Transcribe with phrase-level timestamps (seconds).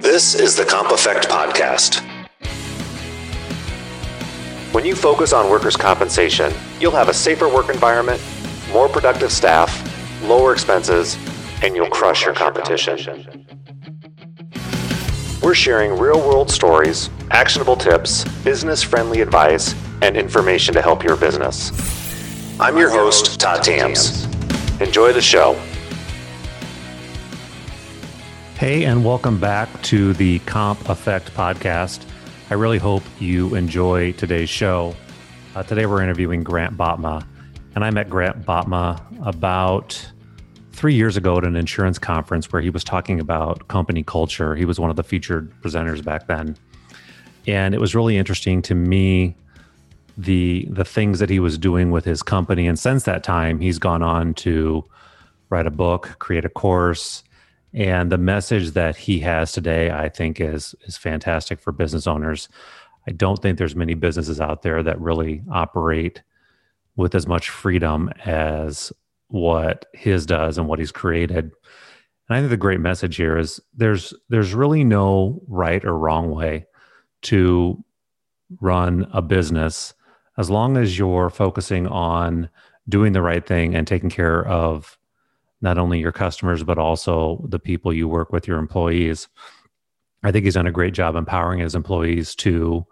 [0.00, 2.02] This is the Comp Effect Podcast.
[4.72, 8.20] When you focus on workers' compensation, you'll have a safer work environment,
[8.70, 9.72] more productive staff,
[10.22, 11.16] lower expenses,
[11.62, 13.46] and you'll crush your competition.
[15.42, 21.16] We're sharing real world stories, actionable tips, business friendly advice, and information to help your
[21.16, 21.72] business.
[22.60, 24.26] I'm your host, Todd Thams.
[24.80, 25.58] Enjoy the show.
[28.58, 32.06] Hey, and welcome back to the Comp Effect podcast.
[32.48, 34.96] I really hope you enjoy today's show.
[35.54, 37.22] Uh, today we're interviewing Grant Botma,
[37.74, 40.10] and I met Grant Botma about
[40.72, 44.56] three years ago at an insurance conference where he was talking about company culture.
[44.56, 46.56] He was one of the featured presenters back then,
[47.46, 49.36] and it was really interesting to me
[50.16, 52.66] the the things that he was doing with his company.
[52.66, 54.82] And since that time, he's gone on to
[55.50, 57.22] write a book, create a course
[57.72, 62.48] and the message that he has today, I think, is is fantastic for business owners.
[63.06, 66.22] I don't think there's many businesses out there that really operate
[66.96, 68.92] with as much freedom as
[69.28, 71.52] what his does and what he's created.
[72.28, 76.30] And I think the great message here is there's there's really no right or wrong
[76.30, 76.66] way
[77.22, 77.82] to
[78.60, 79.94] run a business
[80.38, 82.48] as long as you're focusing on
[82.88, 84.95] doing the right thing and taking care of
[85.66, 89.26] not only your customers but also the people you work with your employees.
[90.22, 92.86] I think he's done a great job empowering his employees to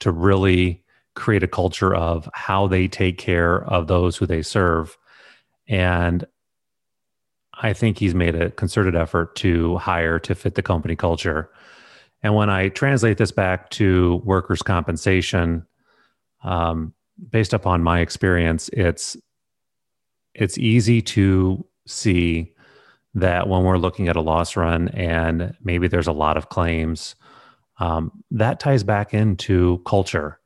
[0.00, 0.82] to really
[1.14, 4.98] create a culture of how they take care of those who they serve.
[5.68, 6.26] And
[7.60, 11.50] i think he's made a concerted effort to hire to fit the company culture.
[12.22, 15.64] And when i translate this back to workers compensation
[16.42, 16.94] um,
[17.30, 19.16] based upon my experience it's
[20.34, 22.54] it's easy to see
[23.14, 27.14] that when we're looking at a loss run and maybe there's a lot of claims,
[27.78, 30.38] um, that ties back into culture.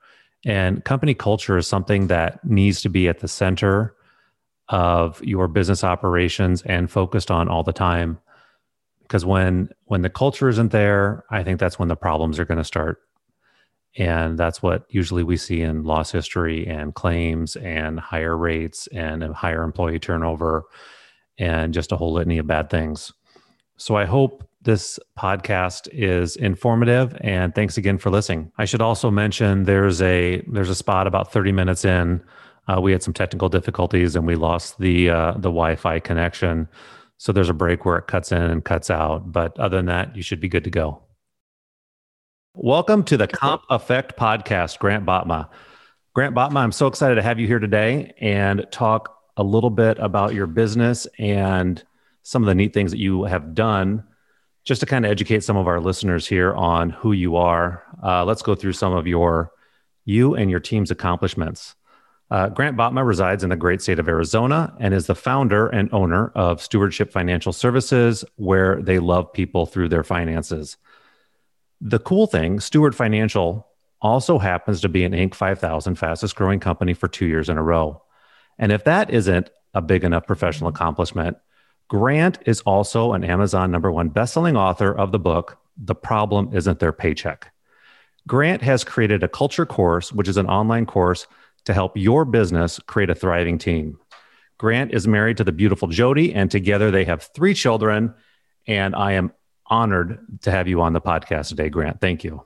[0.44, 3.94] And company culture is something that needs to be at the center
[4.68, 8.18] of your business operations and focused on all the time.
[9.02, 12.58] Because when when the culture isn't there, I think that's when the problems are going
[12.58, 12.98] to start.
[13.96, 19.22] And that's what usually we see in loss history and claims and higher rates and
[19.34, 20.64] higher employee turnover
[21.38, 23.12] and just a whole litany of bad things.
[23.76, 28.52] So I hope this podcast is informative and thanks again for listening.
[28.58, 32.22] I should also mention there's a there's a spot about 30 minutes in
[32.68, 36.68] uh, we had some technical difficulties and we lost the uh, the Wi-Fi connection.
[37.18, 40.16] So there's a break where it cuts in and cuts out, but other than that
[40.16, 41.02] you should be good to go.
[42.54, 45.48] Welcome to the Comp Effect podcast, Grant Botma.
[46.14, 49.98] Grant Botma, I'm so excited to have you here today and talk a little bit
[49.98, 51.82] about your business and
[52.22, 54.04] some of the neat things that you have done
[54.64, 57.82] just to kind of educate some of our listeners here on who you are.
[58.02, 59.50] Uh, let's go through some of your
[60.04, 61.74] you and your team's accomplishments.
[62.30, 65.92] Uh, Grant Botma resides in the great state of Arizona and is the founder and
[65.92, 70.78] owner of Stewardship Financial Services, where they love people through their finances.
[71.80, 73.66] The cool thing, Steward Financial
[74.00, 75.34] also happens to be an Inc.
[75.34, 78.02] 5000 fastest growing company for two years in a row.
[78.62, 81.36] And if that isn't a big enough professional accomplishment,
[81.88, 86.78] Grant is also an Amazon number one bestselling author of the book, The Problem Isn't
[86.78, 87.52] Their Paycheck.
[88.28, 91.26] Grant has created a culture course, which is an online course
[91.64, 93.98] to help your business create a thriving team.
[94.58, 98.14] Grant is married to the beautiful Jody, and together they have three children.
[98.68, 99.32] And I am
[99.66, 102.00] honored to have you on the podcast today, Grant.
[102.00, 102.44] Thank you.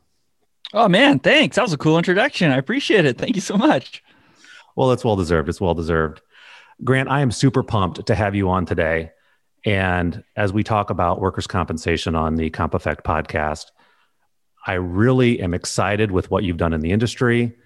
[0.72, 1.19] Oh, man.
[1.19, 1.56] Thanks.
[1.56, 2.53] That was a cool introduction.
[2.53, 3.19] I appreciate it.
[3.19, 4.03] Thank you so much.
[4.76, 5.48] Well, it's well deserved.
[5.48, 6.20] It's well deserved.
[6.84, 9.10] Grant, I am super pumped to have you on today.
[9.64, 13.66] And as we talk about workers' compensation on the Comp Effect podcast,
[14.66, 17.56] I really am excited with what you've done in the industry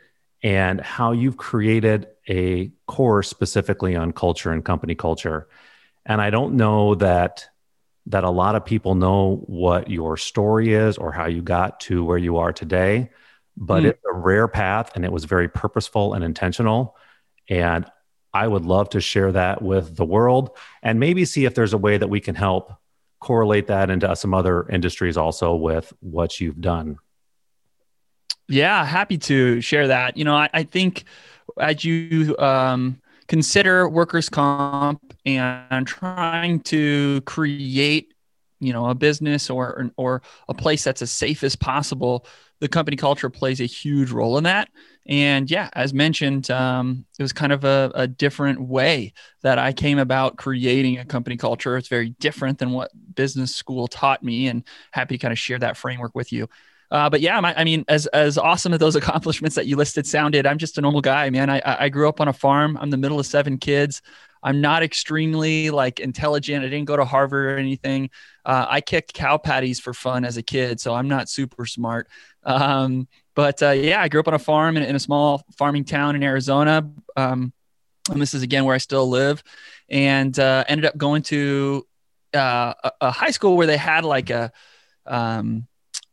[0.43, 5.48] and how you've created a course specifically on culture and company culture.
[6.06, 7.47] And I don't know that
[8.06, 12.04] that a lot of people know what your story is or how you got to
[12.04, 13.10] where you are today
[13.60, 13.91] but mm.
[13.91, 16.97] it's a rare path and it was very purposeful and intentional.
[17.48, 17.84] And
[18.33, 21.78] I would love to share that with the world and maybe see if there's a
[21.78, 22.72] way that we can help
[23.21, 26.97] correlate that into some other industries also with what you've done.
[28.48, 30.16] Yeah, happy to share that.
[30.16, 31.04] You know, I, I think
[31.59, 38.15] as you um, consider workers' comp and trying to create,
[38.59, 42.27] you know, a business or or a place that's as safe as possible
[42.60, 44.68] the company culture plays a huge role in that.
[45.07, 49.72] And yeah, as mentioned, um, it was kind of a, a, different way that I
[49.72, 51.77] came about creating a company culture.
[51.77, 54.62] It's very different than what business school taught me, and
[54.92, 56.48] happy to kind of share that framework with you.
[56.91, 60.06] Uh, but yeah, my, I mean, as as awesome as those accomplishments that you listed
[60.06, 61.48] sounded, I'm just a normal guy, man.
[61.48, 62.77] I I grew up on a farm.
[62.80, 64.03] I'm the middle of seven kids.
[64.42, 66.65] I'm not extremely like intelligent.
[66.65, 68.10] I didn't go to Harvard or anything.
[68.45, 72.09] Uh, I kicked cow patties for fun as a kid, so I'm not super smart.
[72.45, 75.84] Um, but uh, yeah, I grew up on a farm in, in a small farming
[75.84, 76.91] town in Arizona.
[77.16, 77.53] Um,
[78.10, 79.42] and this is again where I still live,
[79.89, 81.87] and uh, ended up going to
[82.34, 84.53] uh, a, a, high school where they had like a,
[85.07, 85.66] um,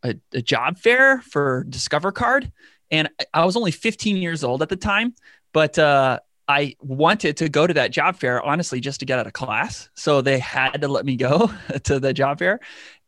[0.03, 2.51] a, a job fair for Discover Card,
[2.91, 5.15] and I was only 15 years old at the time,
[5.53, 9.27] but uh, I wanted to go to that job fair, honestly, just to get out
[9.27, 9.89] of class.
[9.95, 11.51] So they had to let me go
[11.83, 12.59] to the job fair.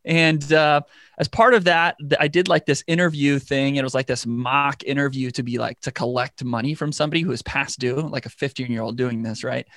[0.10, 0.82] And uh,
[1.20, 3.76] as part of that, I did like this interview thing.
[3.76, 7.32] It was like this mock interview to be like to collect money from somebody who
[7.32, 9.68] is past due, like a 15 year old doing this, right?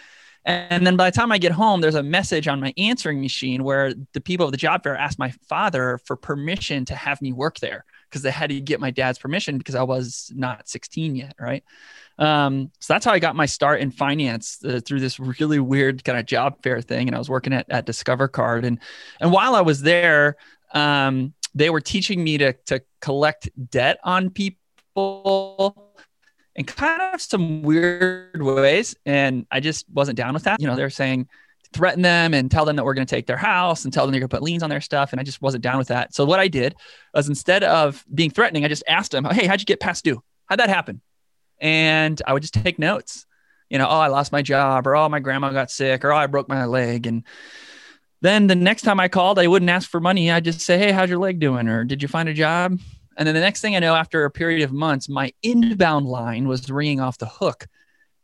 [0.47, 3.63] And then by the time I get home, there's a message on my answering machine
[3.63, 7.33] where the people of the job fair asked my father for permission to have me
[7.33, 11.15] work there because they had to get my dad's permission because I was not 16
[11.15, 11.63] yet, right?
[12.19, 16.05] Um, so that's how I got my start in finance uh, through this really weird
[16.05, 17.09] kind of job fair thing.
[17.09, 18.65] And I was working at, at Discover Card.
[18.65, 18.79] And,
[19.21, 20.37] and while I was there,
[20.75, 25.93] um, they were teaching me to, to collect debt on people
[26.55, 28.95] in kind of some weird ways.
[29.07, 30.61] And I just wasn't down with that.
[30.61, 31.29] You know, they're saying,
[31.73, 34.13] threaten them and tell them that we're going to take their house and tell them
[34.13, 35.13] they're going to put liens on their stuff.
[35.13, 36.15] And I just wasn't down with that.
[36.15, 36.75] So what I did
[37.15, 40.23] was instead of being threatening, I just asked them, Hey, how'd you get past due?
[40.47, 41.01] How'd that happen?
[41.63, 43.25] And I would just take notes.
[43.71, 46.17] You know, oh, I lost my job, or oh, my grandma got sick, or oh,
[46.17, 47.07] I broke my leg.
[47.07, 47.25] And
[48.21, 50.31] then the next time I called, I wouldn't ask for money.
[50.31, 51.69] I'd just say, hey, how's your leg doing?
[51.69, 52.79] Or did you find a job?
[53.17, 56.49] And then the next thing I know, after a period of months, my inbound line
[56.49, 57.67] was ringing off the hook.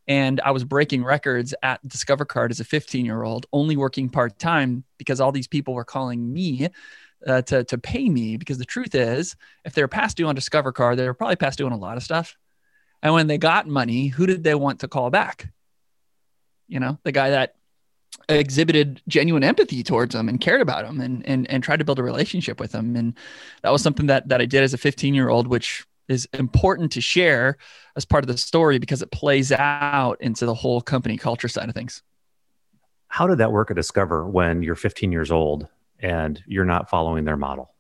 [0.07, 4.09] And I was breaking records at Discover Card as a 15 year old, only working
[4.09, 6.69] part time because all these people were calling me
[7.27, 8.37] uh, to, to pay me.
[8.37, 11.67] Because the truth is, if they're past due on Discover Card, they're probably past due
[11.67, 12.37] on a lot of stuff.
[13.03, 15.49] And when they got money, who did they want to call back?
[16.67, 17.55] You know, the guy that
[18.29, 21.99] exhibited genuine empathy towards them and cared about them and, and, and tried to build
[21.99, 22.95] a relationship with them.
[22.97, 23.15] And
[23.63, 26.93] that was something that, that I did as a 15 year old, which is important
[26.93, 27.57] to share
[27.97, 31.69] as part of the story because it plays out into the whole company culture side
[31.69, 32.03] of things.
[33.09, 35.69] How did that work at Discover when you're 15 years old
[36.01, 37.73] and you're not following their model?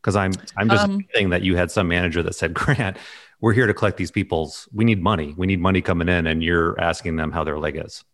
[0.00, 2.96] Because I'm I'm just um, that you had some manager that said, Grant,
[3.40, 5.34] we're here to collect these people's we need money.
[5.36, 8.04] We need money coming in and you're asking them how their leg is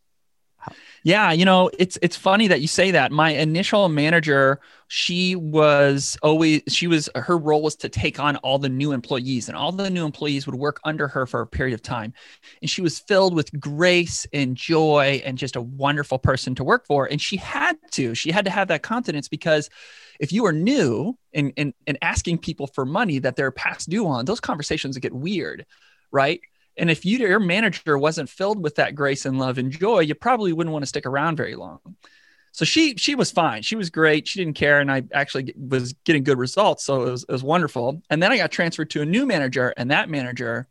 [1.04, 3.10] yeah, you know, it's it's funny that you say that.
[3.10, 8.58] My initial manager, she was always she was her role was to take on all
[8.58, 11.74] the new employees and all the new employees would work under her for a period
[11.74, 12.12] of time.
[12.60, 16.86] And she was filled with grace and joy and just a wonderful person to work
[16.86, 18.14] for and she had to.
[18.14, 19.70] She had to have that confidence because
[20.20, 24.06] if you are new and, and, and asking people for money that they're past due
[24.06, 25.66] on, those conversations get weird,
[26.12, 26.40] right?
[26.76, 30.14] And if you, your manager wasn't filled with that grace and love and joy, you
[30.14, 31.80] probably wouldn't want to stick around very long.
[32.52, 33.62] So she she was fine.
[33.62, 34.28] She was great.
[34.28, 36.84] She didn't care, and I actually was getting good results.
[36.84, 38.02] So it was, it was wonderful.
[38.10, 40.68] And then I got transferred to a new manager, and that manager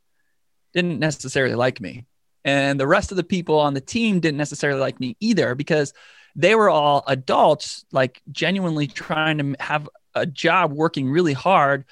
[0.73, 2.05] didn't necessarily like me,
[2.45, 5.93] and the rest of the people on the team didn't necessarily like me either because
[6.35, 11.85] they were all adults, like genuinely trying to have a job, working really hard,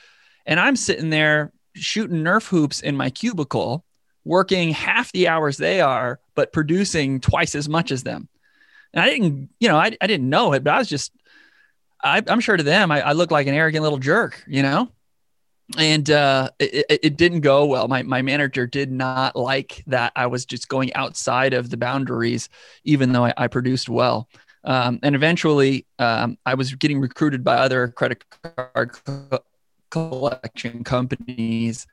[0.46, 3.84] and I'm sitting there shooting Nerf hoops in my cubicle
[4.26, 8.28] working half the hours they are, but producing twice as much as them.
[8.94, 11.12] And I didn't, you know, I, I didn't know it, but I was just,
[12.04, 14.90] I, am sure to them, I, I look like an arrogant little jerk, you know?
[15.78, 17.88] And uh, it, it didn't go well.
[17.88, 22.50] My, my manager did not like that I was just going outside of the boundaries,
[22.84, 24.28] even though I, I produced well.
[24.64, 29.44] Um, and eventually, um, I was getting recruited by other credit card co-
[29.90, 31.86] collection companies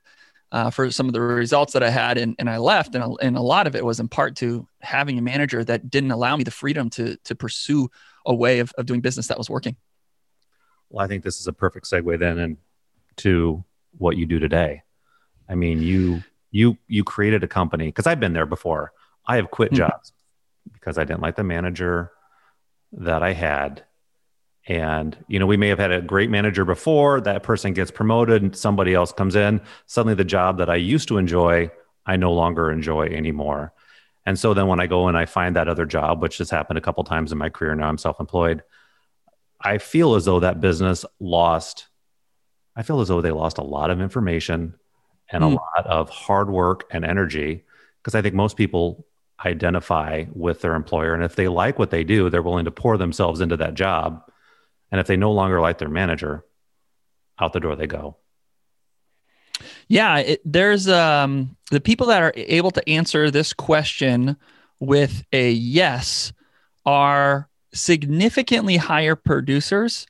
[0.52, 3.08] uh, for some of the results that I had, and, and I left, and a,
[3.20, 6.36] and a lot of it was in part to having a manager that didn't allow
[6.36, 7.90] me the freedom to to pursue
[8.24, 9.76] a way of, of doing business that was working.
[10.88, 12.58] Well, I think this is a perfect segue then
[13.10, 13.64] into
[13.98, 14.82] what you do today.
[15.48, 18.92] I mean, you you you created a company because I've been there before.
[19.26, 19.78] I have quit mm-hmm.
[19.78, 20.12] jobs
[20.72, 22.12] because I didn't like the manager
[22.92, 23.84] that I had
[24.68, 28.42] and, you know, we may have had a great manager before, that person gets promoted
[28.42, 29.61] and somebody else comes in.
[29.87, 31.70] Suddenly, the job that I used to enjoy,
[32.04, 33.73] I no longer enjoy anymore.
[34.25, 36.78] And so then when I go and I find that other job, which has happened
[36.78, 38.64] a couple times in my career, now I'm self employed,
[39.61, 41.87] I feel as though that business lost,
[42.75, 44.75] I feel as though they lost a lot of information
[45.30, 45.52] and mm.
[45.52, 47.64] a lot of hard work and energy
[48.02, 49.06] because I think most people
[49.44, 51.14] identify with their employer.
[51.14, 54.23] And if they like what they do, they're willing to pour themselves into that job.
[54.90, 56.44] And if they no longer like their manager,
[57.38, 58.16] out the door they go.
[59.88, 64.36] Yeah, it, there's um, the people that are able to answer this question
[64.80, 66.32] with a yes
[66.84, 70.06] are significantly higher producers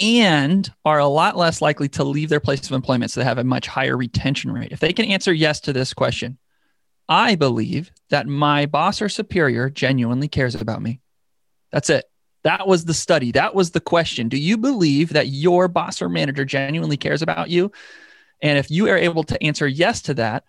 [0.00, 3.10] and are a lot less likely to leave their place of employment.
[3.10, 4.72] So they have a much higher retention rate.
[4.72, 6.38] If they can answer yes to this question,
[7.08, 11.00] I believe that my boss or superior genuinely cares about me.
[11.70, 12.04] That's it.
[12.44, 13.32] That was the study.
[13.32, 14.28] That was the question.
[14.28, 17.72] Do you believe that your boss or manager genuinely cares about you?
[18.40, 20.44] And if you are able to answer yes to that,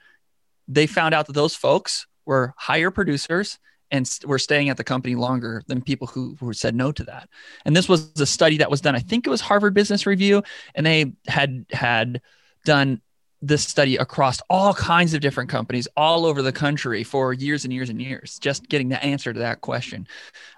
[0.67, 3.59] they found out that those folks were higher producers
[3.91, 7.29] and were staying at the company longer than people who, who said no to that.
[7.63, 8.95] And this was a study that was done.
[8.95, 12.21] I think it was Harvard Business Review, and they had had
[12.65, 13.01] done
[13.45, 17.71] this study across all kinds of different companies all over the country for years and
[17.71, 20.07] years and years, just getting the answer to that question.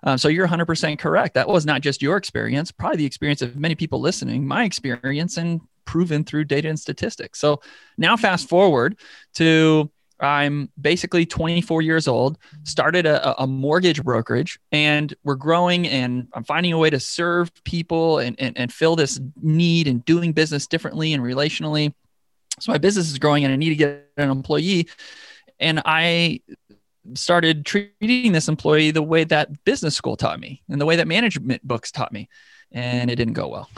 [0.04, 1.34] Um, so you're 100% correct.
[1.34, 5.38] That was not just your experience, probably the experience of many people listening, my experience,
[5.38, 7.40] and proven through data and statistics.
[7.40, 7.62] So
[7.98, 8.98] now, fast forward
[9.36, 9.90] to
[10.20, 16.44] I'm basically 24 years old, started a, a, mortgage brokerage, and we're growing and I'm
[16.44, 20.66] finding a way to serve people and, and, and fill this need and doing business
[20.66, 21.94] differently and relationally.
[22.60, 24.88] So my business is growing and I need to get an employee.
[25.60, 26.42] And I
[27.14, 31.08] started treating this employee the way that business school taught me and the way that
[31.08, 32.30] management books taught me.
[32.72, 33.70] And it didn't go well.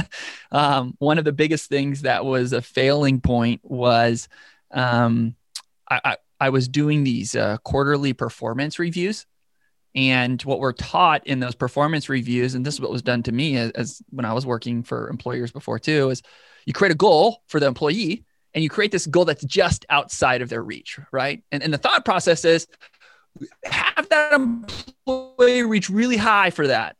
[0.52, 4.28] um, one of the biggest things that was a failing point was
[4.70, 5.34] um,
[5.90, 9.26] I, I, I, was doing these uh, quarterly performance reviews.
[9.96, 13.32] And what we're taught in those performance reviews, and this is what was done to
[13.32, 16.22] me as, as when I was working for employers before too, is
[16.66, 18.25] you create a goal for the employee
[18.56, 21.42] and you create this goal that's just outside of their reach, right?
[21.52, 22.66] And, and the thought process is
[23.64, 26.96] have that employee reach really high for that.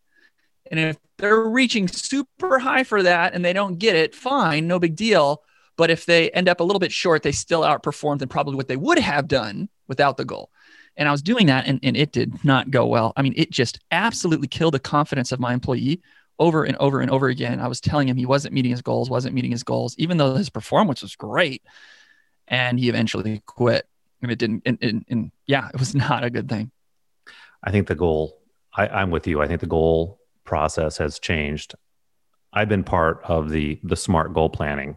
[0.71, 4.79] And if they're reaching super high for that and they don't get it, fine, no
[4.79, 5.43] big deal.
[5.79, 8.69] But if they end up a little bit short, they still outperformed than probably what
[8.69, 10.51] they would have done without the goal.
[10.99, 13.15] And I was doing that and, and it did not go well.
[13.17, 16.03] I mean, it just absolutely killed the confidence of my employee
[16.39, 17.61] over and over and over again.
[17.61, 20.35] I was telling him he wasn't meeting his goals, wasn't meeting his goals, even though
[20.35, 21.63] his performance was great.
[22.49, 23.87] And he eventually quit.
[24.23, 26.71] And it didn't, and, and, and yeah, it was not a good thing.
[27.63, 28.39] I think the goal,
[28.75, 29.43] I, I'm with you.
[29.43, 31.75] I think the goal process has changed.
[32.53, 34.97] I've been part of the the smart goal planning,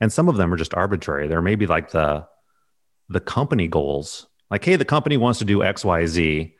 [0.00, 1.26] and some of them are just arbitrary.
[1.26, 2.26] There may be like the
[3.08, 6.54] the company goals, like hey, the company wants to do X, Y, Z,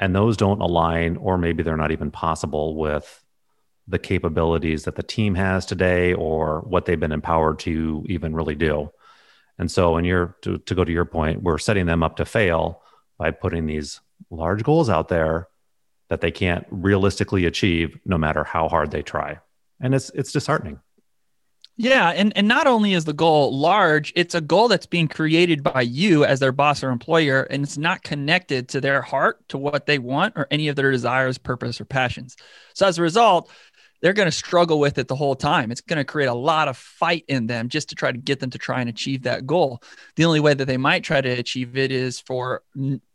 [0.00, 3.23] and those don't align, or maybe they're not even possible with
[3.86, 8.54] the capabilities that the team has today or what they've been empowered to even really
[8.54, 8.90] do.
[9.58, 12.24] And so, when you're to, to go to your point, we're setting them up to
[12.24, 12.82] fail
[13.18, 14.00] by putting these
[14.30, 15.48] large goals out there
[16.08, 19.38] that they can't realistically achieve no matter how hard they try.
[19.80, 20.80] And it's it's disheartening.
[21.76, 25.64] Yeah, and and not only is the goal large, it's a goal that's being created
[25.64, 29.58] by you as their boss or employer and it's not connected to their heart, to
[29.58, 32.36] what they want or any of their desires, purpose or passions.
[32.74, 33.50] So as a result,
[34.04, 35.72] they're going to struggle with it the whole time.
[35.72, 38.38] It's going to create a lot of fight in them just to try to get
[38.38, 39.82] them to try and achieve that goal.
[40.16, 42.60] The only way that they might try to achieve it is for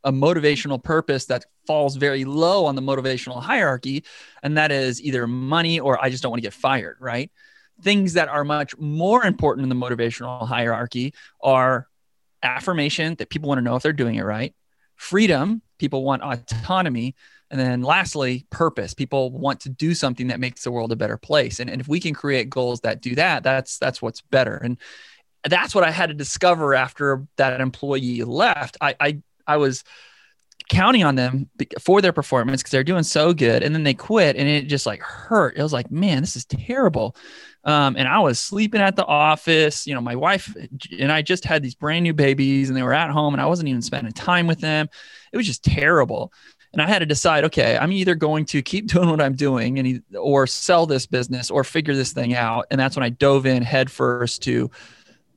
[0.03, 4.03] a motivational purpose that falls very low on the motivational hierarchy.
[4.41, 7.31] And that is either money or I just don't want to get fired, right?
[7.84, 11.88] Things that are much more important in the motivational hierarchy are
[12.41, 14.55] affirmation that people want to know if they're doing it right,
[14.96, 17.13] freedom, people want autonomy,
[17.51, 18.94] and then lastly, purpose.
[18.94, 21.60] People want to do something that makes the world a better place.
[21.60, 24.58] And, and if we can create goals that do that, that's that's what's better.
[24.58, 24.77] And
[25.48, 28.77] that's what I had to discover after that employee left.
[28.82, 29.84] I I, I was
[30.70, 34.36] counting on them for their performance because they're doing so good and then they quit
[34.36, 37.15] and it just like hurt it was like man this is terrible
[37.63, 40.56] um, and i was sleeping at the office you know my wife
[41.00, 43.48] and i just had these brand new babies and they were at home and i
[43.48, 44.88] wasn't even spending time with them
[45.34, 46.32] it was just terrible
[46.73, 49.79] and I had to decide, okay, I'm either going to keep doing what I'm doing
[49.79, 52.65] and or sell this business or figure this thing out.
[52.71, 54.69] And that's when I dove in headfirst to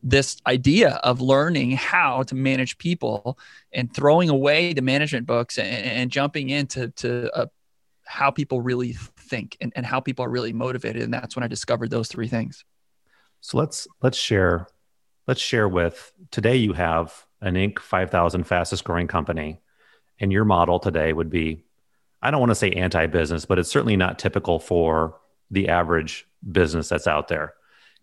[0.02, 3.38] this idea of learning how to manage people
[3.72, 7.46] and throwing away the management books and, and jumping into to uh,
[8.04, 11.02] how people really think and, and how people are really motivated.
[11.02, 12.64] And that's when I discovered those three things.
[13.40, 14.66] So let's let's share
[15.26, 17.78] let's share with today you have an Inc.
[17.78, 19.61] 5000 fastest growing company
[20.22, 21.64] and your model today would be
[22.22, 25.18] I don't want to say anti business, but it's certainly not typical for
[25.50, 27.52] the average business that's out there.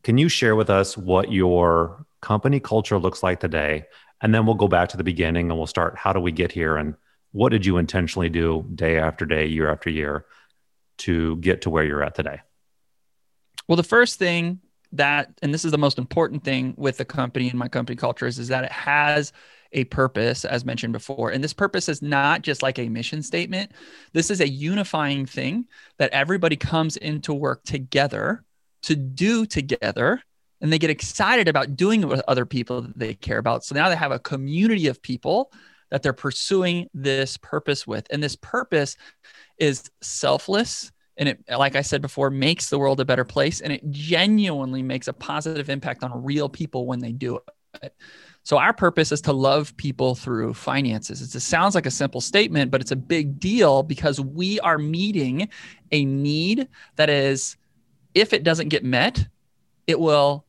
[0.04, 3.86] Can you share with us what your company culture looks like today.
[4.22, 6.52] And then we'll go back to the beginning and we'll start how do we get
[6.52, 6.96] here and
[7.32, 10.26] what did you intentionally do day after day, year after year
[10.98, 12.42] to get to where you're at today?
[13.68, 14.60] Well, the first thing
[14.94, 18.26] that, and this is the most important thing with the company and my company culture
[18.26, 19.32] is, is that it has
[19.72, 21.32] a purpose, as mentioned before.
[21.32, 23.72] And this purpose is not just like a mission statement.
[24.14, 28.44] This is a unifying thing that everybody comes into work together
[28.84, 30.22] to do together.
[30.62, 33.64] And they get excited about doing it with other people that they care about.
[33.64, 35.52] So now they have a community of people
[35.90, 38.06] that they're pursuing this purpose with.
[38.10, 38.98] And this purpose
[39.58, 40.92] is selfless.
[41.18, 43.62] And it, like I said before, makes the world a better place.
[43.62, 47.40] And it genuinely makes a positive impact on real people when they do
[47.82, 47.94] it.
[48.50, 51.36] So our purpose is to love people through finances.
[51.36, 55.50] It sounds like a simple statement, but it's a big deal because we are meeting
[55.91, 57.58] a need that is,
[58.15, 59.27] if it doesn't get met,
[59.86, 60.48] it will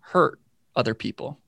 [0.00, 0.40] hurt
[0.74, 1.38] other people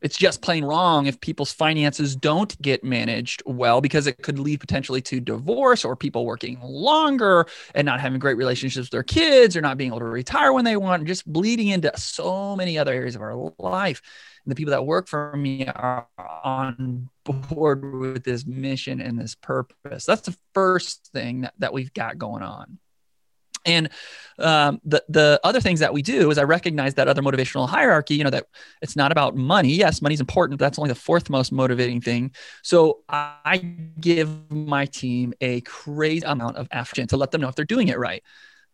[0.00, 4.60] it's just plain wrong if people's finances don't get managed well because it could lead
[4.60, 9.56] potentially to divorce or people working longer and not having great relationships with their kids
[9.56, 12.78] or not being able to retire when they want and just bleeding into so many
[12.78, 14.00] other areas of our life.
[14.44, 19.34] And the people that work for me are on board with this mission and this
[19.34, 20.06] purpose.
[20.06, 22.78] That's the first thing that, that we've got going on
[23.68, 23.90] and
[24.38, 28.14] um, the the other things that we do is I recognize that other motivational hierarchy.
[28.14, 28.46] You know that
[28.82, 29.70] it's not about money.
[29.70, 30.58] Yes, money's important.
[30.58, 32.32] But that's only the fourth most motivating thing.
[32.62, 33.58] So I
[34.00, 37.88] give my team a crazy amount of effort to let them know if they're doing
[37.88, 38.22] it right.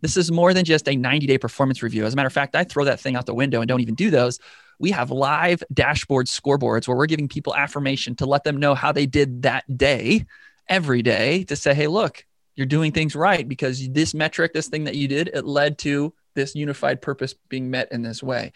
[0.01, 2.05] This is more than just a 90 day performance review.
[2.05, 3.95] As a matter of fact, I throw that thing out the window and don't even
[3.95, 4.39] do those.
[4.79, 8.93] We have live dashboard scoreboards where we're giving people affirmation to let them know how
[8.93, 10.27] they did that day
[10.69, 12.25] every day to say, hey, look,
[12.56, 16.12] you're doing things right because this metric, this thing that you did, it led to
[16.34, 18.52] this unified purpose being met in this way.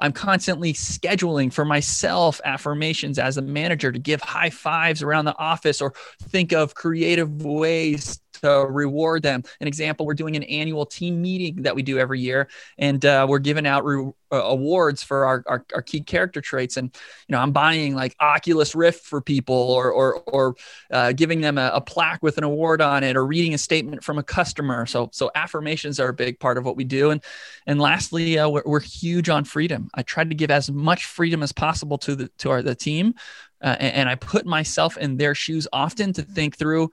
[0.00, 5.36] I'm constantly scheduling for myself affirmations as a manager to give high fives around the
[5.38, 5.92] office or
[6.22, 9.44] think of creative ways to reward them.
[9.60, 13.26] An example, we're doing an annual team meeting that we do every year, and uh,
[13.28, 16.76] we're giving out re- uh, awards for our, our, our, key character traits.
[16.76, 16.94] And,
[17.26, 20.54] you know, I'm buying like Oculus Rift for people or, or, or
[20.90, 24.04] uh, giving them a, a, plaque with an award on it or reading a statement
[24.04, 24.86] from a customer.
[24.86, 27.10] So, so affirmations are a big part of what we do.
[27.10, 27.22] And,
[27.66, 29.90] and lastly, uh, we're, we're huge on freedom.
[29.94, 33.14] I tried to give as much freedom as possible to the, to our, the team.
[33.62, 36.90] Uh, and, and I put myself in their shoes often to think through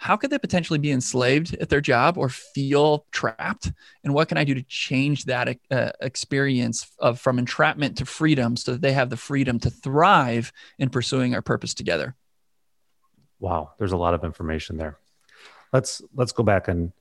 [0.00, 3.70] how could they potentially be enslaved at their job or feel trapped?
[4.02, 8.56] And what can i do to change that uh, experience of from entrapment to freedom
[8.56, 12.16] so that they have the freedom to thrive in pursuing our purpose together?
[13.40, 14.96] Wow there's a lot of information there.
[15.70, 16.92] Let's let's go back and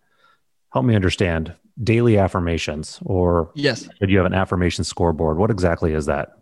[0.73, 3.88] help me understand daily affirmations or yes.
[4.01, 5.38] did you have an affirmation scoreboard?
[5.38, 6.33] What exactly is that?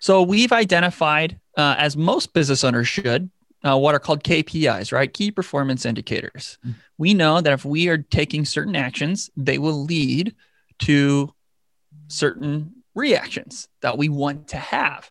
[0.00, 3.30] So we've identified uh, as most business owners should
[3.64, 5.12] uh, what are called KPIs, right?
[5.12, 6.58] Key performance indicators.
[6.64, 6.78] Mm-hmm.
[6.96, 10.34] We know that if we are taking certain actions, they will lead
[10.80, 11.32] to
[12.08, 15.10] certain reactions that we want to have.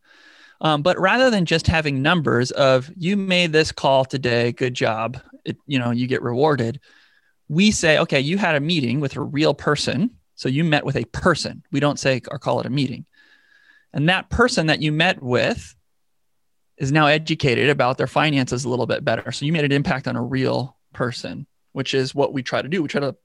[0.59, 5.19] Um, but rather than just having numbers of you made this call today, good job,
[5.45, 6.79] it, you know, you get rewarded.
[7.47, 10.11] We say, okay, you had a meeting with a real person.
[10.35, 11.63] So you met with a person.
[11.71, 13.05] We don't say or call it a meeting.
[13.93, 15.75] And that person that you met with
[16.77, 19.31] is now educated about their finances a little bit better.
[19.31, 22.69] So you made an impact on a real person, which is what we try to
[22.69, 22.81] do.
[22.81, 23.15] We try to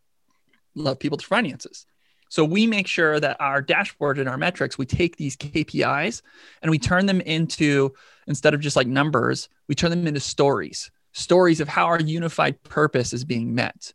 [0.75, 1.87] love people to finances.
[2.31, 6.23] So we make sure that our dashboard and our metrics, we take these KPIs
[6.62, 7.93] and we turn them into,
[8.27, 12.62] instead of just like numbers, we turn them into stories, stories of how our unified
[12.62, 13.93] purpose is being met.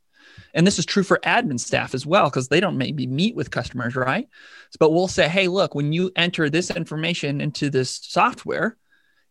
[0.53, 3.49] And this is true for admin staff as well, because they don't maybe meet with
[3.49, 4.27] customers, right?
[4.79, 8.77] But we'll say, hey, look, when you enter this information into this software,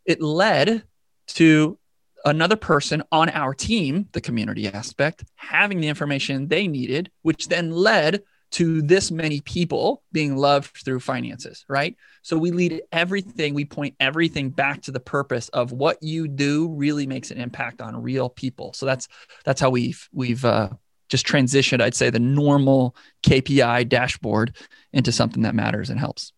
[0.06, 0.82] it led
[1.28, 1.78] to
[2.24, 7.70] another person on our team, the community aspect, having the information they needed, which then
[7.70, 11.96] led to this many people being loved through finances, right?
[12.22, 16.68] So we lead everything, we point everything back to the purpose of what you do
[16.68, 18.72] really makes an impact on real people.
[18.72, 19.08] So that's
[19.44, 20.70] that's how we've we've uh,
[21.08, 24.56] just transitioned, I'd say, the normal KPI dashboard
[24.92, 26.32] into something that matters and helps.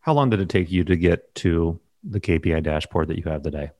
[0.00, 3.42] How long did it take you to get to the KPI dashboard that you have
[3.42, 3.70] today?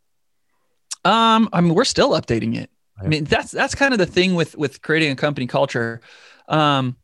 [1.05, 2.71] Um, I mean, we're still updating it.
[3.03, 6.01] I mean, that's that's kind of the thing with with creating a company culture.
[6.49, 6.97] Um,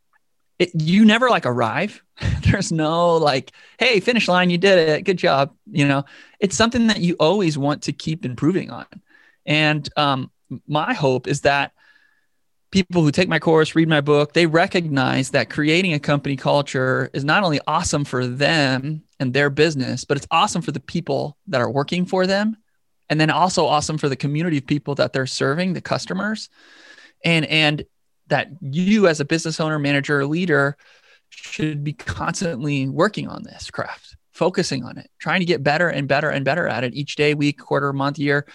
[0.58, 2.02] it, you never like arrive.
[2.42, 5.54] There's no like, hey, finish line, you did it, good job.
[5.70, 6.04] You know,
[6.40, 8.86] it's something that you always want to keep improving on.
[9.46, 10.30] And um,
[10.66, 11.72] my hope is that
[12.70, 17.10] people who take my course, read my book, they recognize that creating a company culture
[17.12, 21.36] is not only awesome for them and their business, but it's awesome for the people
[21.48, 22.56] that are working for them.
[23.10, 26.50] And then also awesome for the community of people that they're serving, the customers.
[27.24, 27.84] And and
[28.28, 30.76] that you as a business owner, manager, leader
[31.30, 36.08] should be constantly working on this craft, focusing on it, trying to get better and
[36.08, 38.46] better and better at it each day, week, quarter, month, year.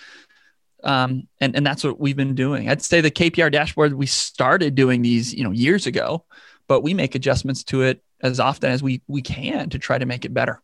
[0.84, 2.70] Um, and, and that's what we've been doing.
[2.70, 6.26] I'd say the KPI dashboard, we started doing these, you know, years ago,
[6.68, 10.06] but we make adjustments to it as often as we, we can to try to
[10.06, 10.62] make it better.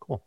[0.00, 0.22] Cool.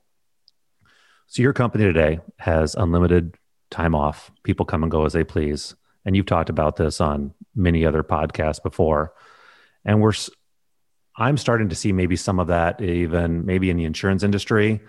[1.27, 3.35] So your company today has unlimited
[3.71, 4.29] time off.
[4.43, 5.75] People come and go as they please.
[6.05, 9.13] And you've talked about this on many other podcasts before.
[9.85, 10.13] And we're
[11.17, 14.81] I'm starting to see maybe some of that even maybe in the insurance industry.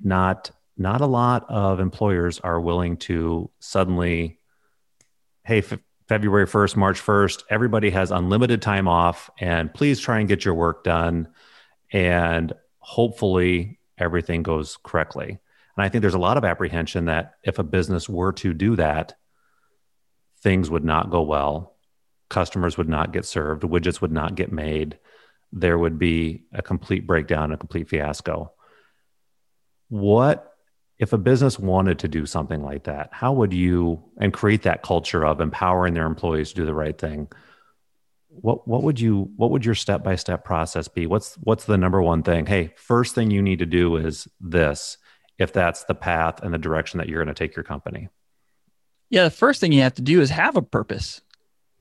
[0.00, 4.38] Not not a lot of employers are willing to suddenly,
[5.44, 5.62] hey,
[6.12, 10.52] February 1st, March 1st, everybody has unlimited time off, and please try and get your
[10.52, 11.26] work done.
[11.90, 15.30] And hopefully everything goes correctly.
[15.30, 18.76] And I think there's a lot of apprehension that if a business were to do
[18.76, 19.14] that,
[20.42, 21.76] things would not go well.
[22.28, 24.98] Customers would not get served, widgets would not get made
[25.52, 28.52] there would be a complete breakdown, a complete fiasco.
[29.88, 30.51] What
[31.02, 33.08] if a business wanted to do something like that?
[33.10, 36.96] How would you and create that culture of empowering their employees to do the right
[36.96, 37.26] thing?
[38.28, 41.06] What what would you what would your step by step process be?
[41.06, 42.46] What's what's the number one thing?
[42.46, 44.96] Hey, first thing you need to do is this.
[45.38, 48.08] If that's the path and the direction that you're going to take your company.
[49.10, 51.20] Yeah, the first thing you have to do is have a purpose.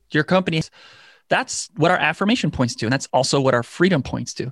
[0.09, 0.63] Your company
[1.29, 2.87] that's what our affirmation points to.
[2.87, 4.51] And that's also what our freedom points to.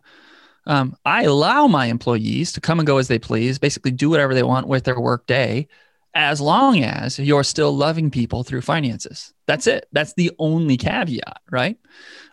[0.66, 4.34] Um, I allow my employees to come and go as they please, basically do whatever
[4.34, 5.68] they want with their work day,
[6.14, 9.34] as long as you're still loving people through finances.
[9.48, 9.88] That's it.
[9.92, 11.78] That's the only caveat, right?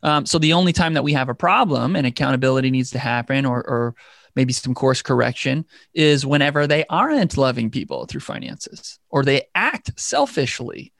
[0.03, 3.45] Um, so the only time that we have a problem and accountability needs to happen
[3.45, 3.95] or, or
[4.35, 9.99] maybe some course correction is whenever they aren't loving people through finances or they act
[9.99, 10.93] selfishly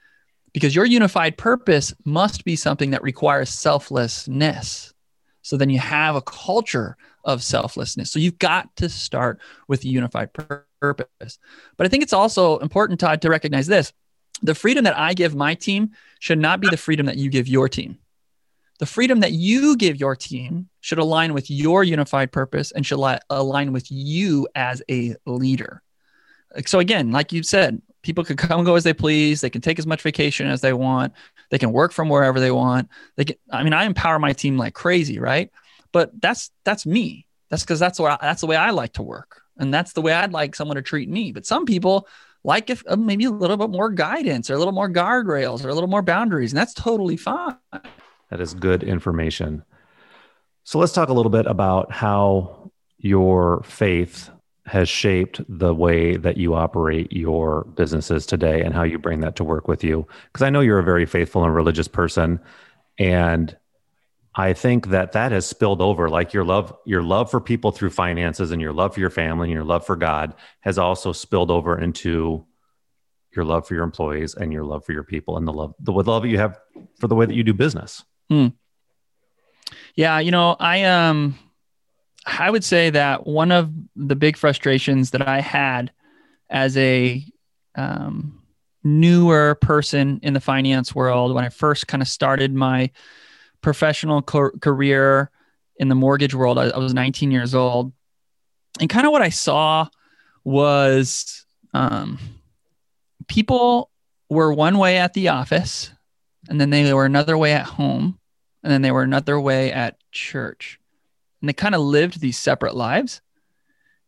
[0.53, 4.93] because your unified purpose must be something that requires selflessness.
[5.41, 8.09] So then you have a culture of selflessness.
[8.09, 11.37] So you've got to start with a unified purpose.
[11.75, 13.93] But I think it's also important, Todd, to recognize this
[14.41, 17.47] the freedom that I give my team should not be the freedom that you give
[17.47, 17.97] your team.
[18.79, 22.99] The freedom that you give your team should align with your unified purpose and should
[23.29, 25.81] align with you as a leader.
[26.65, 29.41] So, again, like you said, people can come and go as they please.
[29.41, 31.13] They can take as much vacation as they want.
[31.49, 32.89] They can work from wherever they want.
[33.15, 35.51] They can, I mean, I empower my team like crazy, right?
[35.91, 37.25] But that's that's me.
[37.49, 40.13] That's because that's I, that's the way I like to work, and that's the way
[40.13, 41.31] I'd like someone to treat me.
[41.31, 42.07] But some people
[42.43, 45.69] like if uh, maybe a little bit more guidance or a little more guardrails or
[45.69, 47.55] a little more boundaries, and that's totally fine.
[48.29, 49.63] That is good information.
[50.63, 54.29] So let's talk a little bit about how your faith
[54.65, 59.37] has shaped the way that you operate your businesses today and how you bring that
[59.37, 62.37] to work with you because i know you're a very faithful and religious person
[62.99, 63.55] and
[64.37, 67.89] i think that that has spilled over like your love your love for people through
[67.89, 71.51] finances and your love for your family and your love for god has also spilled
[71.51, 72.45] over into
[73.35, 75.91] your love for your employees and your love for your people and the love the
[75.91, 76.59] love that you have
[76.99, 78.47] for the way that you do business hmm.
[79.95, 81.37] yeah you know i um
[82.27, 85.91] I would say that one of the big frustrations that I had
[86.49, 87.23] as a
[87.75, 88.41] um,
[88.83, 92.91] newer person in the finance world when I first kind of started my
[93.61, 95.31] professional career
[95.77, 97.93] in the mortgage world, I, I, was 19 years old.
[98.79, 99.87] And kind of what I saw
[100.43, 102.19] was um,
[103.27, 103.91] people
[104.29, 105.91] were one way at the office,
[106.49, 108.19] and then they were another way at home,
[108.63, 110.79] and then they were another way at church
[111.41, 113.21] and they kind of lived these separate lives.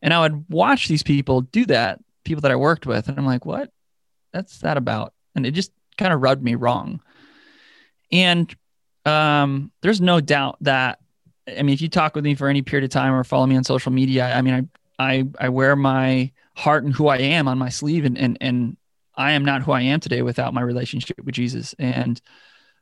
[0.01, 3.25] And I would watch these people do that, people that I worked with, and I'm
[3.25, 3.71] like, what?
[4.31, 5.13] That's that about?
[5.35, 7.01] And it just kind of rubbed me wrong.
[8.11, 8.53] And
[9.05, 10.99] um, there's no doubt that
[11.47, 13.55] I mean, if you talk with me for any period of time or follow me
[13.55, 17.47] on social media, I mean, I I, I wear my heart and who I am
[17.47, 18.77] on my sleeve, and and and
[19.15, 21.75] I am not who I am today without my relationship with Jesus.
[21.79, 22.21] And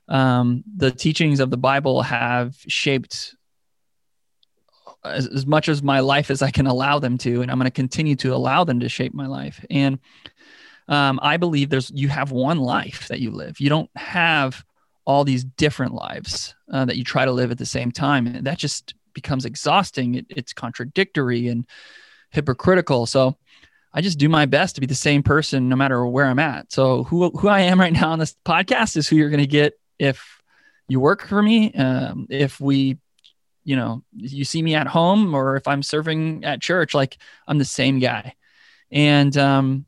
[0.07, 3.35] um, the teachings of the Bible have shaped
[5.03, 7.65] as, as much as my life as I can allow them to, and I'm going
[7.65, 9.65] to continue to allow them to shape my life.
[9.69, 9.99] And
[10.87, 13.59] um, I believe there's you have one life that you live.
[13.59, 14.63] You don't have
[15.07, 18.45] all these different lives uh, that you try to live at the same time, and
[18.45, 20.15] that just becomes exhausting.
[20.15, 21.65] It, it's contradictory and
[22.31, 23.05] hypocritical.
[23.05, 23.37] So
[23.93, 26.73] I just do my best to be the same person no matter where I'm at.
[26.73, 29.47] So who who I am right now on this podcast is who you're going to
[29.47, 30.41] get if
[30.89, 31.73] you work for me.
[31.73, 32.97] Um, if we
[33.63, 37.17] you know, you see me at home or if I'm serving at church, like
[37.47, 38.33] I'm the same guy.
[38.91, 39.86] And um,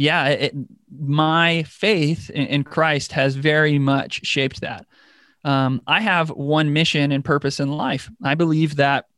[0.00, 0.54] yeah, it,
[0.90, 4.86] my faith in, in, Christ has very much shaped that.
[5.44, 8.08] Um, I have one mission and purpose in life.
[8.22, 9.08] I believe that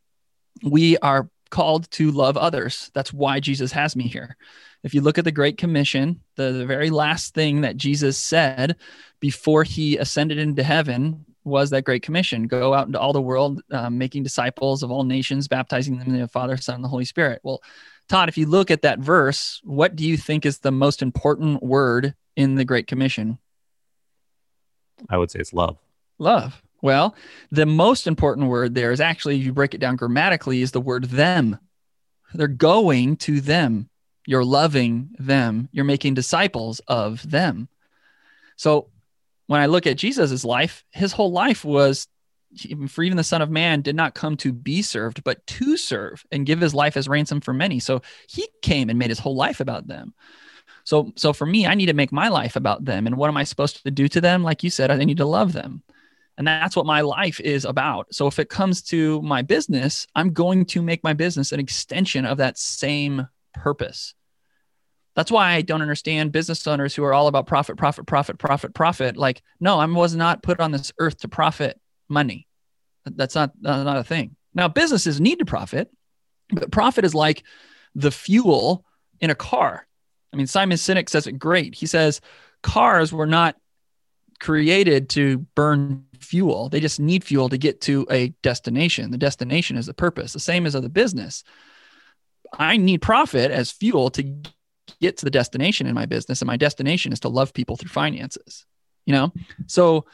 [0.64, 2.90] we are called to love others.
[2.94, 4.36] That's why Jesus has me here.
[4.82, 8.74] If you look at the Great Commission, the, the very last thing that Jesus said
[9.20, 13.62] before he ascended into heaven was that Great Commission go out into all the world,
[13.70, 17.04] um, making disciples of all nations, baptizing them in the Father, Son, and the Holy
[17.04, 17.38] Spirit.
[17.44, 17.62] Well,
[18.08, 21.62] Todd, if you look at that verse, what do you think is the most important
[21.62, 23.38] word in the Great Commission?
[25.08, 25.78] I would say it's love.
[26.18, 26.62] Love.
[26.82, 27.14] Well,
[27.50, 30.80] the most important word there is actually, if you break it down grammatically, is the
[30.80, 31.58] word them.
[32.34, 33.88] They're going to them.
[34.26, 35.68] You're loving them.
[35.72, 37.68] You're making disciples of them.
[38.56, 38.88] So
[39.46, 42.08] when I look at Jesus's life, his whole life was
[42.88, 46.24] for even the Son of Man did not come to be served, but to serve
[46.30, 47.78] and give his life as ransom for many.
[47.78, 50.14] So he came and made his whole life about them.
[50.84, 53.06] So, so for me, I need to make my life about them.
[53.06, 54.42] And what am I supposed to do to them?
[54.42, 55.82] Like you said, I need to love them.
[56.38, 58.12] And that's what my life is about.
[58.14, 62.24] So if it comes to my business, I'm going to make my business an extension
[62.24, 64.14] of that same purpose.
[65.14, 68.72] That's why I don't understand business owners who are all about profit, profit, profit, profit,
[68.72, 69.16] profit.
[69.16, 71.78] Like, no, I was not put on this earth to profit
[72.12, 72.46] money.
[73.04, 74.36] That's not, not a thing.
[74.54, 75.90] Now, businesses need to profit,
[76.50, 77.42] but profit is like
[77.94, 78.84] the fuel
[79.20, 79.86] in a car.
[80.32, 81.74] I mean, Simon Sinek says it great.
[81.74, 82.20] He says
[82.62, 83.56] cars were not
[84.40, 86.68] created to burn fuel.
[86.68, 89.10] They just need fuel to get to a destination.
[89.10, 91.44] The destination is the purpose, the same as of the business.
[92.58, 94.22] I need profit as fuel to
[95.00, 96.40] get to the destination in my business.
[96.40, 98.66] And my destination is to love people through finances,
[99.06, 99.32] you know?
[99.66, 100.06] So,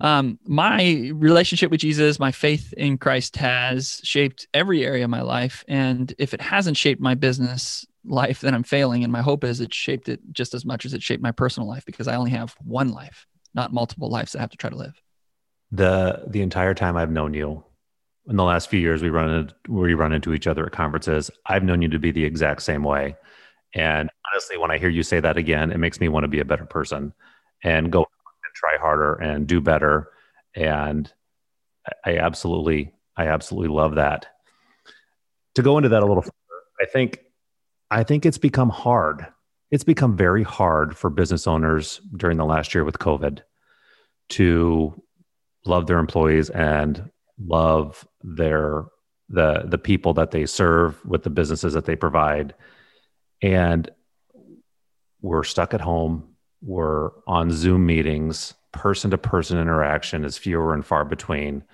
[0.00, 5.22] um, my relationship with Jesus, my faith in Christ has shaped every area of my
[5.22, 5.64] life.
[5.68, 9.04] And if it hasn't shaped my business life, then I'm failing.
[9.04, 11.68] And my hope is it shaped it just as much as it shaped my personal
[11.68, 14.70] life because I only have one life, not multiple lives that I have to try
[14.70, 15.00] to live
[15.72, 17.64] the the entire time I've known you,
[18.28, 21.30] in the last few years, we run into, we run into each other at conferences.
[21.46, 23.16] I've known you to be the exact same way,
[23.74, 26.40] and honestly, when I hear you say that again, it makes me want to be
[26.40, 27.12] a better person
[27.62, 28.06] and go
[28.60, 30.10] try harder and do better.
[30.54, 31.12] And
[32.04, 34.26] I absolutely, I absolutely love that.
[35.54, 36.34] To go into that a little further,
[36.80, 37.20] I think,
[37.90, 39.26] I think it's become hard.
[39.70, 43.40] It's become very hard for business owners during the last year with COVID
[44.30, 45.02] to
[45.64, 48.84] love their employees and love their
[49.28, 52.54] the the people that they serve with the businesses that they provide
[53.42, 53.90] and
[55.22, 56.29] we're stuck at home
[56.62, 61.64] we're on zoom meetings person to person interaction is fewer and far between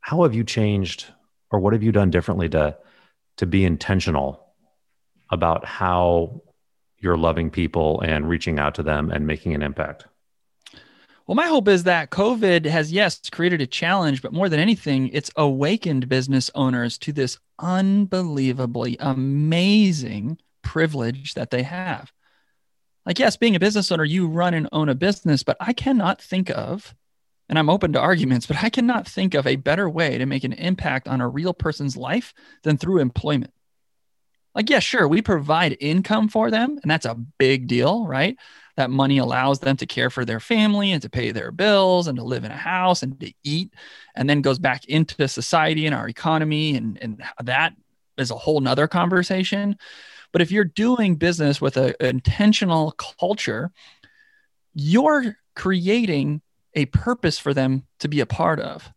[0.00, 1.06] how have you changed
[1.50, 2.76] or what have you done differently to
[3.36, 4.46] to be intentional
[5.30, 6.42] about how
[6.98, 10.06] you're loving people and reaching out to them and making an impact
[11.26, 15.08] well, my hope is that COVID has, yes, created a challenge, but more than anything,
[15.12, 22.12] it's awakened business owners to this unbelievably amazing privilege that they have.
[23.04, 26.22] Like, yes, being a business owner, you run and own a business, but I cannot
[26.22, 26.94] think of,
[27.48, 30.44] and I'm open to arguments, but I cannot think of a better way to make
[30.44, 33.52] an impact on a real person's life than through employment.
[34.54, 38.36] Like, yeah, sure, we provide income for them, and that's a big deal, right?
[38.76, 42.18] That money allows them to care for their family and to pay their bills and
[42.18, 43.74] to live in a house and to eat,
[44.14, 46.76] and then goes back into society and our economy.
[46.76, 47.74] And, and that
[48.16, 49.76] is a whole nother conversation.
[50.32, 53.70] But if you're doing business with an intentional culture,
[54.74, 56.40] you're creating
[56.74, 58.90] a purpose for them to be a part of.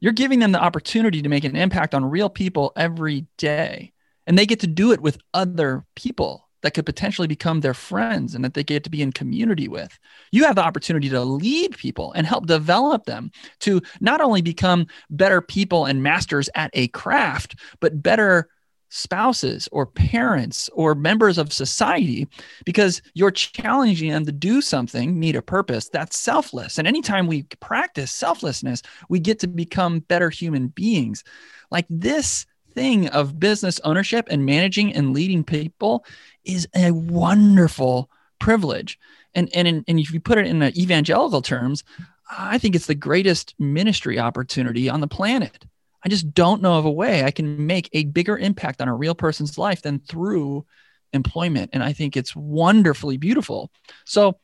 [0.00, 3.92] You're giving them the opportunity to make an impact on real people every day.
[4.26, 8.34] And they get to do it with other people that could potentially become their friends
[8.34, 9.96] and that they get to be in community with.
[10.32, 14.86] You have the opportunity to lead people and help develop them to not only become
[15.08, 18.48] better people and masters at a craft, but better
[18.96, 22.26] spouses or parents or members of society
[22.64, 26.78] because you're challenging them to do something, meet a purpose that's selfless.
[26.78, 31.22] And anytime we practice selflessness, we get to become better human beings.
[31.70, 36.04] Like this thing of business ownership and managing and leading people
[36.44, 38.98] is a wonderful privilege.
[39.34, 41.84] And, and, in, and if you put it in evangelical terms,
[42.30, 45.64] I think it's the greatest ministry opportunity on the planet.
[46.06, 48.94] I just don't know of a way I can make a bigger impact on a
[48.94, 50.64] real person's life than through
[51.12, 51.70] employment.
[51.72, 53.72] And I think it's wonderfully beautiful.
[54.04, 54.38] So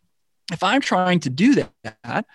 [0.51, 2.27] if I'm trying to do that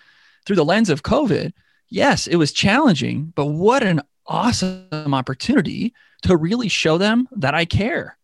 [0.46, 1.52] through the lens of COVID,
[1.90, 7.66] yes, it was challenging, but what an awesome opportunity to really show them that I
[7.66, 8.16] care.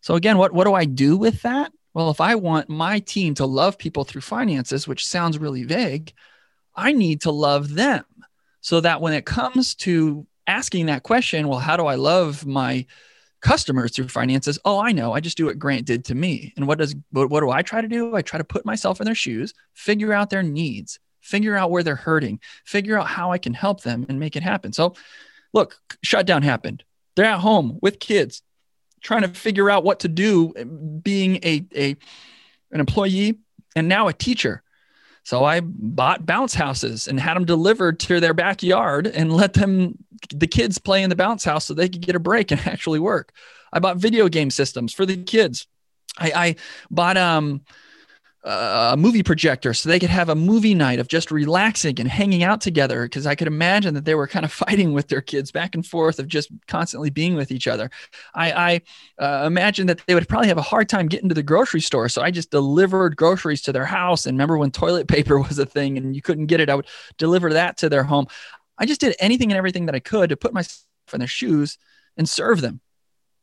[0.00, 1.72] So again, what, what do I do with that?
[1.92, 6.12] Well, if I want my team to love people through finances, which sounds really vague,
[6.76, 8.04] I need to love them
[8.60, 12.86] so that when it comes to asking that question, well, how do I love my
[13.40, 14.58] customers through finances?
[14.64, 15.12] Oh, I know.
[15.12, 16.52] I just do what Grant did to me.
[16.56, 18.14] And what does what, what do I try to do?
[18.14, 21.82] I try to put myself in their shoes, figure out their needs, figure out where
[21.82, 24.72] they're hurting, figure out how I can help them and make it happen.
[24.72, 24.94] So,
[25.52, 26.84] look, shutdown happened.
[27.14, 28.42] They're at home with kids,
[29.02, 31.96] trying to figure out what to do, eh, being a, a
[32.70, 33.38] an employee
[33.76, 34.62] and now a teacher.
[35.24, 39.98] So I bought bounce houses and had them delivered to their backyard and let them
[40.30, 42.98] the kids play in the bounce house so they could get a break and actually
[42.98, 43.32] work.
[43.72, 45.66] I bought video game systems for the kids.
[46.18, 46.56] I, I
[46.90, 47.62] bought um
[48.44, 52.42] a movie projector so they could have a movie night of just relaxing and hanging
[52.42, 55.52] out together because I could imagine that they were kind of fighting with their kids
[55.52, 57.90] back and forth of just constantly being with each other.
[58.34, 58.80] I,
[59.18, 61.80] I uh, imagine that they would probably have a hard time getting to the grocery
[61.80, 62.08] store.
[62.08, 64.26] So I just delivered groceries to their house.
[64.26, 66.88] And remember when toilet paper was a thing and you couldn't get it, I would
[67.18, 68.26] deliver that to their home.
[68.76, 71.78] I just did anything and everything that I could to put myself in their shoes
[72.16, 72.80] and serve them.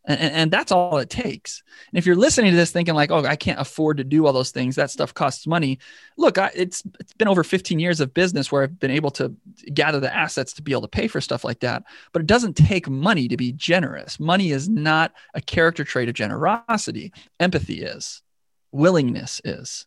[0.09, 1.61] And, and, that's all it takes.
[1.91, 4.33] And if you're listening to this thinking like, oh, I can't afford to do all
[4.33, 5.77] those things, that stuff costs money.
[6.17, 9.35] Look, I, it's it's been over 15 years of business where I've been able to
[9.71, 11.83] gather the assets to be able to pay for stuff like that.
[12.11, 14.19] But it doesn't take money to be generous.
[14.19, 17.13] Money is not a character trait of generosity.
[17.39, 18.23] Empathy is,
[18.71, 19.85] willingness is,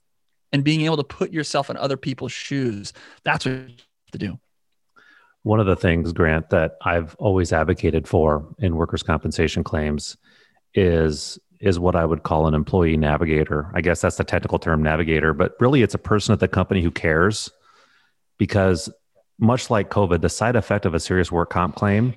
[0.52, 2.92] and being able to put yourself in other people's shoes.
[3.24, 4.38] That's what you have to do.
[5.42, 10.16] One of the things, Grant, that I've always advocated for in workers' compensation claims
[10.74, 13.70] is is what I would call an employee navigator.
[13.72, 16.82] I guess that's the technical term navigator, but really it's a person at the company
[16.82, 17.48] who cares
[18.36, 18.92] because
[19.38, 22.14] much like COVID, the side effect of a serious work comp claim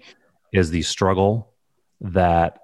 [0.51, 1.53] is the struggle
[2.01, 2.57] that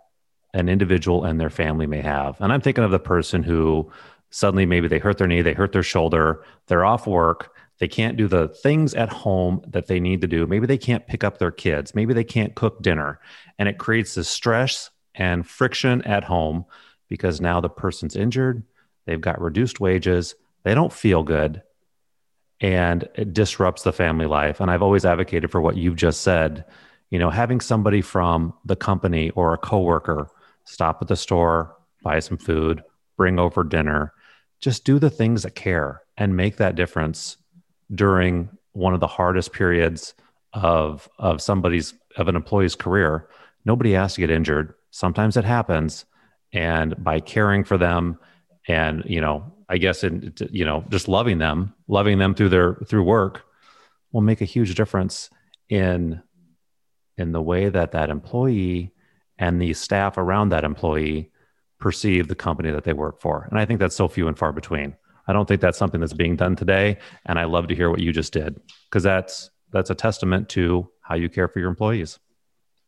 [0.55, 2.39] an individual and their family may have.
[2.41, 3.91] And I'm thinking of the person who
[4.31, 7.50] suddenly maybe they hurt their knee, they hurt their shoulder, they're off work,
[7.81, 10.45] they can't do the things at home that they need to do.
[10.45, 11.95] Maybe they can't pick up their kids.
[11.95, 13.19] Maybe they can't cook dinner.
[13.57, 16.65] And it creates this stress and friction at home
[17.09, 18.61] because now the person's injured.
[19.07, 20.35] They've got reduced wages.
[20.61, 21.63] They don't feel good.
[22.59, 24.59] And it disrupts the family life.
[24.59, 26.65] And I've always advocated for what you've just said.
[27.09, 30.29] You know, having somebody from the company or a coworker
[30.65, 32.83] stop at the store, buy some food,
[33.17, 34.13] bring over dinner,
[34.59, 37.37] just do the things that care and make that difference
[37.93, 40.13] during one of the hardest periods
[40.53, 43.27] of of somebody's of an employee's career
[43.65, 44.73] nobody has to get injured.
[44.91, 46.05] Sometimes it happens
[46.53, 48.19] and by caring for them
[48.67, 52.75] and you know i guess in you know just loving them loving them through their
[52.85, 53.45] through work
[54.11, 55.29] will make a huge difference
[55.69, 56.21] in
[57.17, 58.91] in the way that that employee
[59.37, 61.31] and the staff around that employee
[61.79, 63.47] perceive the company that they work for.
[63.49, 64.95] And i think that's so few and far between
[65.27, 66.97] I don't think that's something that's being done today.
[67.25, 70.89] And I love to hear what you just did because that's that's a testament to
[71.01, 72.19] how you care for your employees.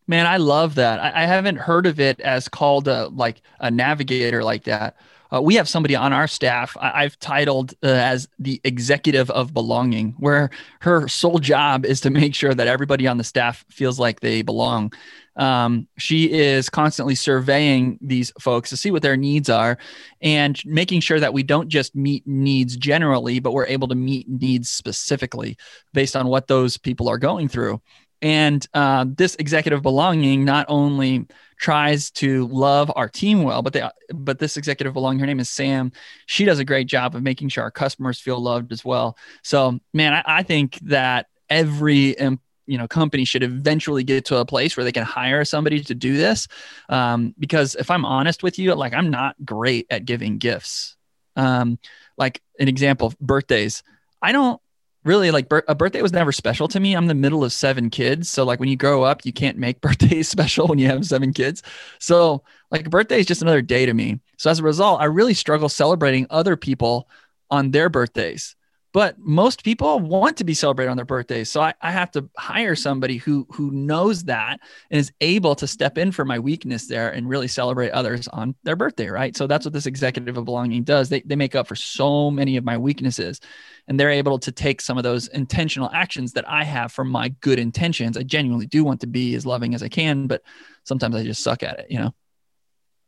[0.07, 0.99] Man, I love that.
[0.99, 4.97] I, I haven't heard of it as called a, like a navigator like that.
[5.33, 9.53] Uh, we have somebody on our staff I, have titled uh, as the executive of
[9.53, 13.99] belonging, where her sole job is to make sure that everybody on the staff feels
[13.99, 14.93] like they belong.
[15.35, 19.77] Um, she is constantly surveying these folks to see what their needs are
[20.21, 24.29] and making sure that we don't just meet needs generally, but we're able to meet
[24.29, 25.57] needs specifically
[25.93, 27.81] based on what those people are going through.
[28.21, 33.89] And uh, this executive belonging not only tries to love our team well, but they,
[34.13, 35.91] but this executive belonging, her name is Sam.
[36.25, 39.17] She does a great job of making sure our customers feel loved as well.
[39.43, 42.17] So, man, I, I think that every
[42.65, 45.95] you know company should eventually get to a place where they can hire somebody to
[45.95, 46.47] do this
[46.89, 50.95] um, because if i'm honest with you like i'm not great at giving gifts
[51.35, 51.79] um,
[52.17, 53.83] like an example birthdays
[54.21, 54.61] i don't
[55.03, 56.95] really like a birthday was never special to me.
[56.95, 58.29] I'm the middle of seven kids.
[58.29, 61.33] So like when you grow up, you can't make birthdays special when you have seven
[61.33, 61.61] kids.
[61.99, 64.19] So like a birthday is just another day to me.
[64.37, 67.09] So as a result, I really struggle celebrating other people
[67.51, 68.55] on their birthdays
[68.93, 71.51] but most people want to be celebrated on their birthdays.
[71.51, 74.59] So I, I, have to hire somebody who who knows that
[74.91, 78.55] and is able to step in for my weakness there and really celebrate others on
[78.63, 79.35] their birthday right?
[79.35, 81.09] So that's what this executive of belonging does.
[81.09, 83.41] They, they make up for so many of my weaknesses
[83.87, 87.29] and they're able to take some of those intentional actions that i have from my
[87.41, 88.15] good intentions.
[88.15, 90.43] I genuinely do want to be as loving as i can but
[90.83, 92.13] sometimes i just suck at it you know?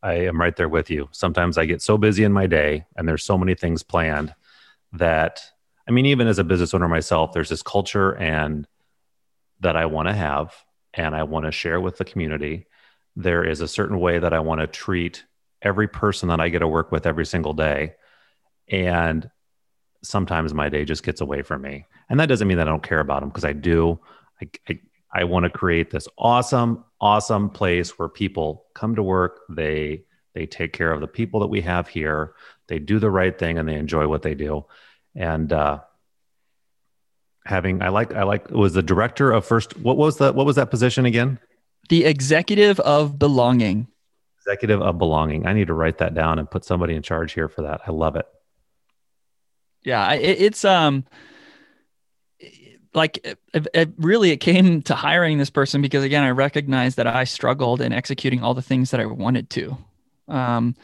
[0.02, 1.08] I am right there with you.
[1.12, 4.34] Sometimes i get so busy in my day and there's so many things planned
[4.92, 5.42] that
[5.88, 8.66] I mean, even as a business owner myself, there's this culture and
[9.60, 10.54] that I want to have.
[10.94, 12.66] and I want to share with the community.
[13.16, 15.24] There is a certain way that I want to treat
[15.62, 17.94] every person that I get to work with every single day.
[18.68, 19.30] And
[20.02, 21.84] sometimes my day just gets away from me.
[22.08, 24.00] And that doesn't mean that I don't care about them because I do.
[24.40, 24.80] I, I,
[25.12, 29.40] I want to create this awesome, awesome place where people come to work.
[29.48, 32.34] They they take care of the people that we have here.
[32.68, 34.66] They do the right thing and they enjoy what they do.
[35.16, 35.80] And uh,
[37.44, 39.78] having I like I like was the director of first.
[39.78, 40.34] What was that?
[40.34, 41.38] What was that position again?
[41.88, 43.88] The executive of belonging.
[44.40, 45.46] Executive of belonging.
[45.46, 47.80] I need to write that down and put somebody in charge here for that.
[47.86, 48.26] I love it.
[49.82, 51.04] Yeah, it, it's um
[52.96, 53.18] like
[53.52, 57.24] it, it, really it came to hiring this person because again i recognized that i
[57.24, 59.76] struggled in executing all the things that i wanted to
[60.28, 60.74] um,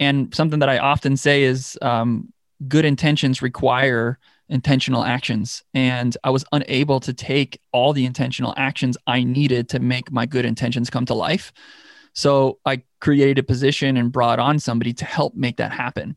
[0.00, 2.32] and something that i often say is um,
[2.66, 5.62] good intentions require intentional actions.
[5.74, 10.26] And i was unable to take all the intentional actions i needed to make my
[10.26, 11.52] good intentions come to life.
[12.14, 16.16] So i created a position and brought on somebody to help make that happen.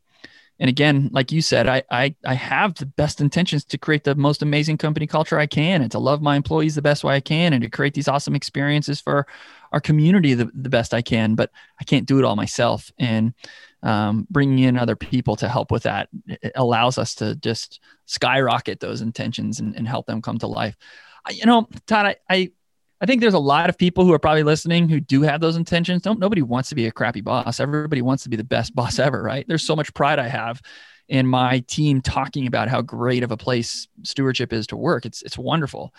[0.58, 4.14] And again like you said I, I i have the best intentions to create the
[4.14, 7.20] most amazing company culture i can and to love my employees the best way i
[7.20, 9.26] can and to create these awesome experiences for
[9.72, 11.34] our community the, the best i can.
[11.34, 12.90] But i can't do it all myself.
[12.98, 13.34] And
[13.82, 16.08] um, bringing in other people to help with that
[16.54, 20.76] allows us to just skyrocket those intentions and, and help them come to life
[21.24, 22.52] I, you know todd I, I
[23.02, 25.56] I think there's a lot of people who are probably listening who do have those
[25.56, 26.02] intentions.
[26.02, 27.58] Don't nobody wants to be a crappy boss.
[27.58, 29.44] Everybody wants to be the best boss ever, right?
[29.48, 30.62] There's so much pride I have
[31.08, 35.04] in my team talking about how great of a place stewardship is to work.
[35.04, 35.92] It's it's wonderful.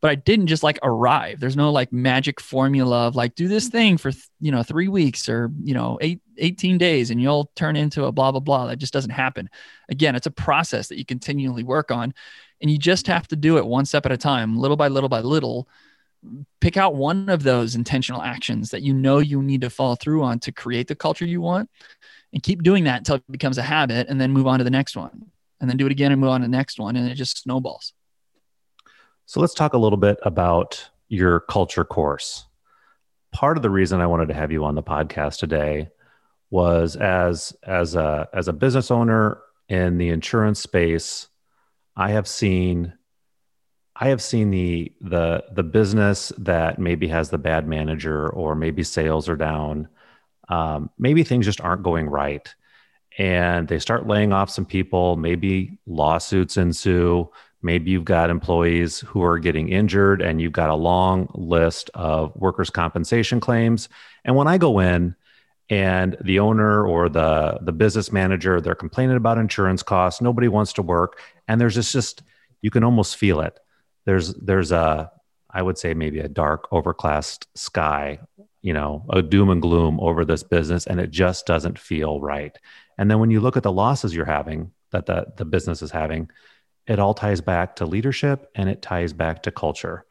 [0.00, 1.40] But I didn't just like arrive.
[1.40, 5.28] There's no like magic formula of like do this thing for you know 3 weeks
[5.28, 8.66] or you know 8 18 days and you'll turn into a blah blah blah.
[8.66, 9.50] That just doesn't happen.
[9.88, 12.14] Again, it's a process that you continually work on
[12.60, 15.08] and you just have to do it one step at a time, little by little
[15.08, 15.68] by little
[16.60, 20.22] pick out one of those intentional actions that you know you need to follow through
[20.22, 21.70] on to create the culture you want
[22.32, 24.70] and keep doing that until it becomes a habit and then move on to the
[24.70, 25.30] next one
[25.60, 27.42] and then do it again and move on to the next one and it just
[27.42, 27.92] snowballs
[29.28, 32.46] so let's talk a little bit about your culture course
[33.30, 35.88] part of the reason i wanted to have you on the podcast today
[36.50, 41.28] was as as a as a business owner in the insurance space
[41.94, 42.94] i have seen
[44.00, 48.84] I have seen the the the business that maybe has the bad manager or maybe
[48.84, 49.88] sales are down.
[50.48, 52.54] Um, maybe things just aren't going right,
[53.18, 55.16] and they start laying off some people.
[55.16, 57.28] Maybe lawsuits ensue.
[57.60, 62.34] Maybe you've got employees who are getting injured, and you've got a long list of
[62.36, 63.88] workers' compensation claims.
[64.24, 65.14] And when I go in,
[65.70, 70.22] and the owner or the the business manager they're complaining about insurance costs.
[70.22, 72.22] Nobody wants to work, and there's just just
[72.62, 73.60] you can almost feel it
[74.08, 75.12] there's there's a
[75.50, 78.20] I would say maybe a dark overcast sky,
[78.62, 82.56] you know, a doom and gloom over this business, and it just doesn't feel right.
[82.96, 85.90] And then when you look at the losses you're having, that the, the business is
[85.90, 86.30] having,
[86.88, 90.04] it all ties back to leadership and it ties back to culture.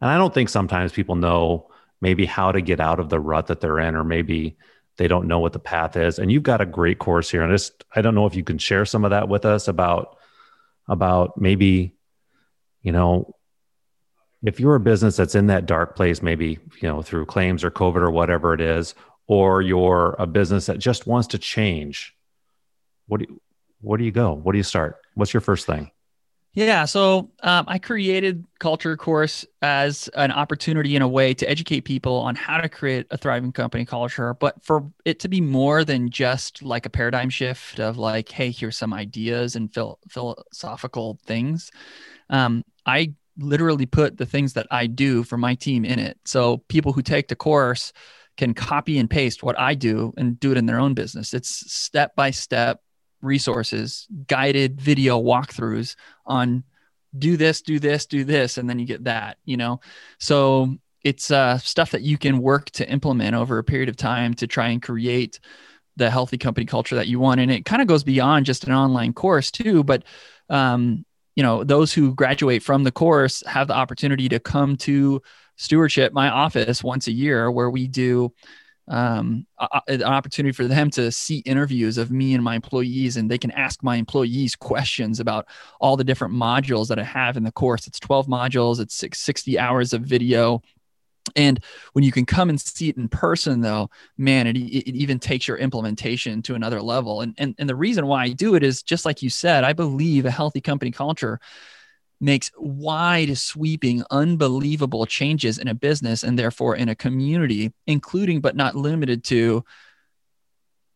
[0.00, 1.70] And I don't think sometimes people know
[2.00, 4.56] maybe how to get out of the rut that they're in, or maybe
[4.96, 6.18] they don't know what the path is.
[6.18, 7.42] And you've got a great course here.
[7.42, 10.16] And just I don't know if you can share some of that with us about
[10.88, 11.94] about maybe,
[12.82, 13.34] you know,
[14.42, 17.70] if you're a business that's in that dark place, maybe you know through claims or
[17.70, 18.94] COVID or whatever it is,
[19.26, 22.14] or you're a business that just wants to change,
[23.06, 23.40] what do you,
[23.80, 24.32] where do you go?
[24.32, 24.96] What do you start?
[25.14, 25.90] What's your first thing?
[26.52, 31.82] Yeah, so um, I created Culture Course as an opportunity in a way to educate
[31.82, 35.84] people on how to create a thriving company culture, but for it to be more
[35.84, 41.20] than just like a paradigm shift of like, hey, here's some ideas and phil- philosophical
[41.24, 41.70] things.
[42.30, 46.18] Um, I literally put the things that I do for my team in it.
[46.24, 47.92] So people who take the course
[48.36, 51.32] can copy and paste what I do and do it in their own business.
[51.32, 52.80] It's step by step
[53.22, 55.96] resources, guided video walkthroughs
[56.26, 56.64] on
[57.18, 59.80] do this, do this, do this, and then you get that, you know?
[60.18, 64.34] So it's uh, stuff that you can work to implement over a period of time
[64.34, 65.40] to try and create
[65.96, 67.40] the healthy company culture that you want.
[67.40, 70.04] And it kind of goes beyond just an online course too, but
[70.48, 71.04] um,
[71.36, 75.22] you know those who graduate from the course have the opportunity to come to
[75.56, 78.32] stewardship my office once a year where we do
[78.90, 83.30] um, a, an opportunity for them to see interviews of me and my employees and
[83.30, 85.46] they can ask my employees questions about
[85.80, 89.58] all the different modules that i have in the course it's 12 modules it's 60
[89.58, 90.60] hours of video
[91.36, 91.62] and
[91.92, 95.46] when you can come and see it in person, though, man, it, it even takes
[95.46, 97.20] your implementation to another level.
[97.20, 99.72] And, and, and the reason why I do it is just like you said, I
[99.72, 101.38] believe a healthy company culture
[102.20, 108.54] makes wide sweeping, unbelievable changes in a business and therefore in a community, including but
[108.54, 109.64] not limited to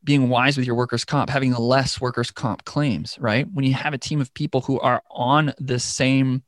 [0.04, 3.50] being wise with your workers' comp, having less workers' comp claims, right?
[3.50, 6.42] When you have a team of people who are on the same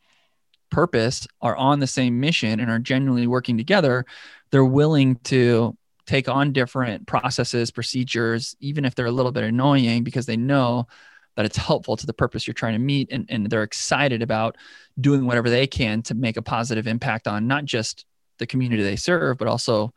[0.70, 4.04] purpose, are on the same mission, and are genuinely working together,
[4.50, 10.04] they're willing to take on different processes, procedures, even if they're a little bit annoying
[10.04, 10.86] because they know
[11.36, 14.56] that it's helpful to the purpose you're trying to meet and, and they're excited about
[15.00, 18.04] doing whatever they can to make a positive impact on not just
[18.38, 19.92] the community they serve but also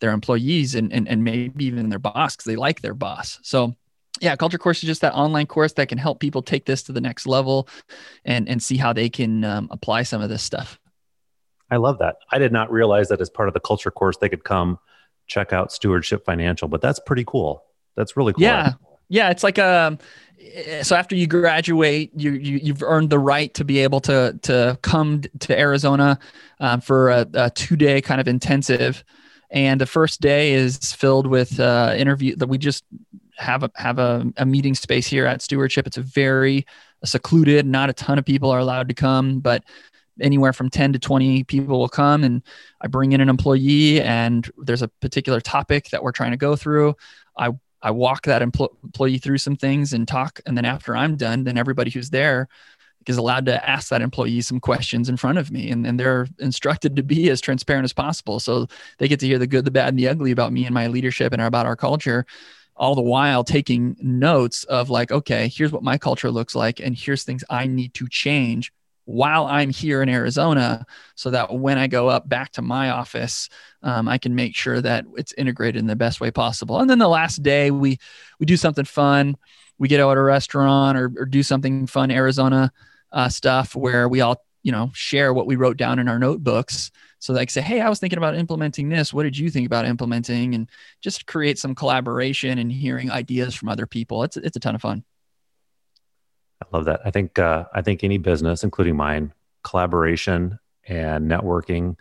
[0.00, 3.38] their employees and, and, and maybe even their boss because they like their boss.
[3.42, 3.74] So
[4.20, 6.92] yeah culture course is just that online course that can help people take this to
[6.92, 7.68] the next level
[8.24, 10.78] and and see how they can um, apply some of this stuff.
[11.70, 12.16] I love that.
[12.30, 14.78] I did not realize that as part of the culture course they could come
[15.26, 17.64] check out stewardship financial but that's pretty cool.
[17.96, 18.42] That's really cool.
[18.42, 18.74] Yeah
[19.14, 19.98] yeah it's like a um,
[20.82, 24.78] so after you graduate, you, you have earned the right to be able to to
[24.82, 26.18] come to Arizona
[26.60, 29.04] um, for a, a two day kind of intensive,
[29.50, 32.84] and the first day is filled with uh, interview that we just
[33.36, 35.86] have a have a, a meeting space here at Stewardship.
[35.86, 36.66] It's a very
[37.04, 37.66] secluded.
[37.66, 39.64] Not a ton of people are allowed to come, but
[40.20, 42.40] anywhere from 10 to 20 people will come and
[42.82, 46.54] i bring in an employee and there's a particular topic that we're trying to go
[46.54, 46.94] through
[47.36, 47.50] i
[47.84, 50.40] I walk that employee through some things and talk.
[50.46, 52.48] And then after I'm done, then everybody who's there
[53.06, 55.70] is allowed to ask that employee some questions in front of me.
[55.70, 58.40] And, and they're instructed to be as transparent as possible.
[58.40, 58.66] So
[58.98, 60.86] they get to hear the good, the bad, and the ugly about me and my
[60.86, 62.26] leadership and about our culture
[62.76, 66.96] all the while taking notes of like, okay, here's what my culture looks like, and
[66.96, 68.72] here's things I need to change
[69.04, 73.48] while I'm here in Arizona so that when I go up back to my office,
[73.82, 76.80] um, I can make sure that it's integrated in the best way possible.
[76.80, 77.98] And then the last day, we
[78.38, 79.36] we do something fun.
[79.78, 82.72] We get out at a restaurant or, or do something fun Arizona
[83.12, 86.90] uh, stuff where we all you know share what we wrote down in our notebooks.
[87.18, 89.12] So like say, hey, I was thinking about implementing this.
[89.12, 90.54] What did you think about implementing?
[90.54, 90.68] And
[91.00, 94.22] just create some collaboration and hearing ideas from other people.
[94.24, 95.04] It's it's a ton of fun.
[96.64, 97.00] I love that.
[97.04, 101.96] I think uh, I think any business, including mine, collaboration and networking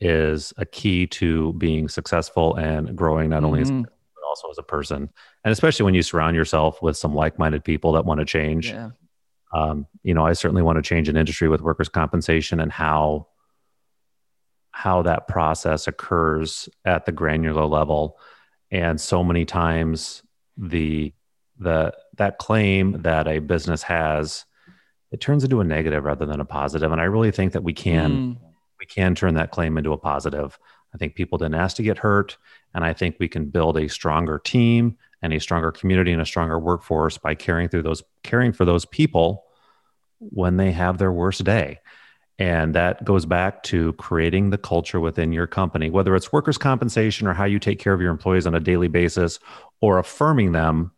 [0.00, 3.80] is a key to being successful and growing not only mm-hmm.
[3.80, 5.10] as but also as a person.
[5.44, 8.70] And especially when you surround yourself with some like-minded people that want to change.
[8.70, 8.90] Yeah.
[9.52, 13.28] Um, you know, I certainly want to change an industry with workers' compensation and how
[14.70, 18.18] how that process occurs at the granular level.
[18.70, 20.22] And so many times
[20.56, 21.12] the
[21.58, 24.44] the that claim that a business has
[25.10, 26.92] it turns into a negative rather than a positive.
[26.92, 28.36] And i really think that we can mm.
[28.78, 30.58] we can turn that claim into a positive.
[30.94, 32.36] I think people didn't ask to get hurt.
[32.74, 36.26] And i think we can build a stronger team and a stronger community and a
[36.26, 39.44] stronger workforce by caring through those caring for those people
[40.20, 41.78] when they have their worst day.
[42.40, 47.26] And that goes back to creating the culture within your company whether it's workers compensation
[47.26, 49.40] or how you take care of your employees on a daily basis
[49.80, 50.92] or affirming them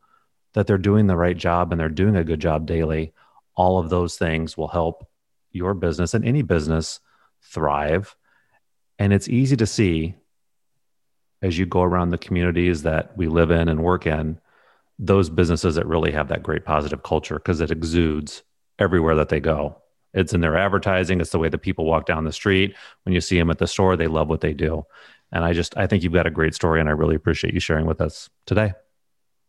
[0.55, 3.13] that they're doing the right job and they're doing a good job daily,
[3.55, 5.07] all of those things will help
[5.53, 7.01] your business and any business
[7.43, 8.17] thrive.
[8.99, 10.15] And it's easy to see
[11.43, 14.39] as you go around the communities that we live in and work in,
[14.99, 18.43] those businesses that really have that great positive culture because it exudes
[18.79, 19.81] everywhere that they go.
[20.13, 22.75] It's in their advertising, it's the way that people walk down the street.
[23.05, 24.85] When you see them at the store, they love what they do.
[25.33, 27.61] And I just, I think you've got a great story, and I really appreciate you
[27.61, 28.73] sharing with us today.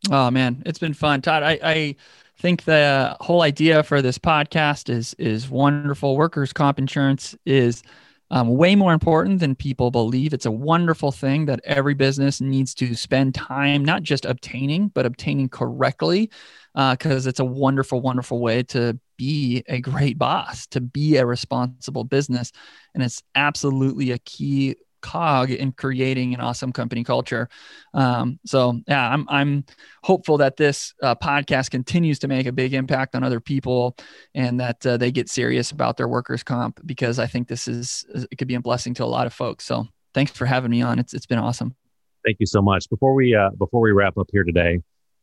[0.09, 1.43] Oh man, it's been fun, Todd.
[1.43, 1.95] I, I
[2.37, 6.17] think the whole idea for this podcast is is wonderful.
[6.17, 7.83] Workers' comp insurance is
[8.31, 10.33] um, way more important than people believe.
[10.33, 15.05] It's a wonderful thing that every business needs to spend time not just obtaining, but
[15.05, 16.31] obtaining correctly,
[16.73, 21.25] because uh, it's a wonderful, wonderful way to be a great boss, to be a
[21.25, 22.51] responsible business,
[22.95, 27.49] and it's absolutely a key cog in creating an awesome company culture.
[27.93, 29.65] Um, so yeah, I'm I'm
[30.03, 33.95] hopeful that this uh, podcast continues to make a big impact on other people,
[34.33, 38.05] and that uh, they get serious about their workers' comp because I think this is
[38.31, 39.65] it could be a blessing to a lot of folks.
[39.65, 40.99] So thanks for having me on.
[40.99, 41.75] It's it's been awesome.
[42.23, 42.89] Thank you so much.
[42.89, 44.79] Before we uh, before we wrap up here today,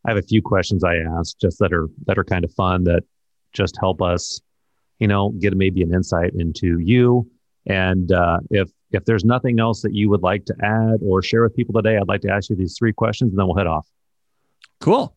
[0.07, 2.85] I have a few questions I ask just that are that are kind of fun
[2.85, 3.03] that
[3.53, 4.41] just help us,
[4.99, 7.31] you know, get maybe an insight into you.
[7.67, 11.43] And uh, if if there's nothing else that you would like to add or share
[11.43, 13.67] with people today, I'd like to ask you these three questions and then we'll head
[13.67, 13.87] off.
[14.81, 15.15] Cool.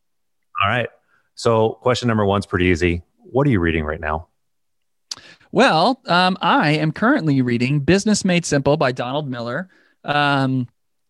[0.62, 0.90] All right.
[1.36, 3.02] So, question number one's pretty easy.
[3.18, 4.28] What are you reading right now?
[5.52, 9.70] Well, um, I am currently reading Business Made Simple by Donald Miller.
[10.04, 10.68] Um,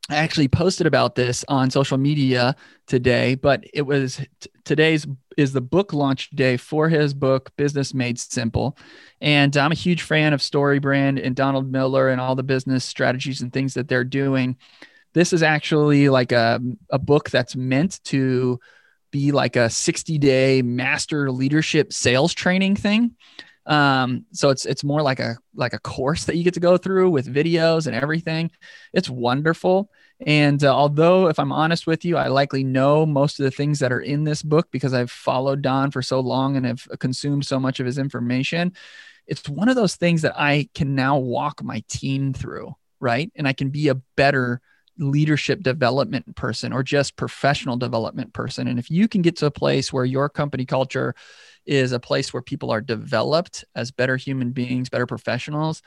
[0.09, 2.55] I actually posted about this on social media
[2.87, 7.93] today, but it was t- today's is the book launch day for his book Business
[7.93, 8.77] Made Simple.
[9.21, 13.41] And I'm a huge fan of StoryBrand and Donald Miller and all the business strategies
[13.41, 14.57] and things that they're doing.
[15.13, 18.59] This is actually like a, a book that's meant to
[19.11, 23.15] be like a 60 day master leadership sales training thing.
[23.65, 26.77] Um, so it's it's more like a like a course that you get to go
[26.77, 28.51] through with videos and everything.
[28.93, 29.91] It's wonderful.
[30.25, 33.79] And uh, although, if I'm honest with you, I likely know most of the things
[33.79, 37.45] that are in this book because I've followed Don for so long and have consumed
[37.45, 38.73] so much of his information.
[39.27, 43.31] It's one of those things that I can now walk my team through, right?
[43.35, 44.61] And I can be a better
[44.97, 48.67] leadership development person or just professional development person.
[48.67, 51.15] And if you can get to a place where your company culture
[51.65, 55.81] is a place where people are developed as better human beings, better professionals,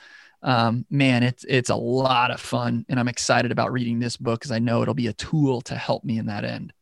[0.44, 4.40] um, man, it's it's a lot of fun, and I'm excited about reading this book
[4.40, 6.74] because I know it'll be a tool to help me in that end.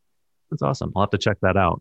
[0.51, 0.93] That's awesome.
[0.97, 1.81] I'll have to check that out.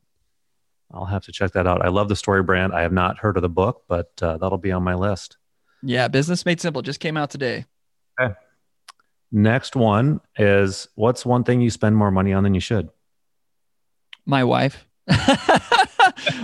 [0.93, 1.83] I'll have to check that out.
[1.83, 2.71] I love the story brand.
[2.71, 5.37] I have not heard of the book, but uh, that'll be on my list.
[5.81, 7.65] Yeah, Business Made Simple just came out today.
[8.19, 8.35] Okay.
[9.31, 12.89] Next one is what's one thing you spend more money on than you should?
[14.25, 14.85] My wife.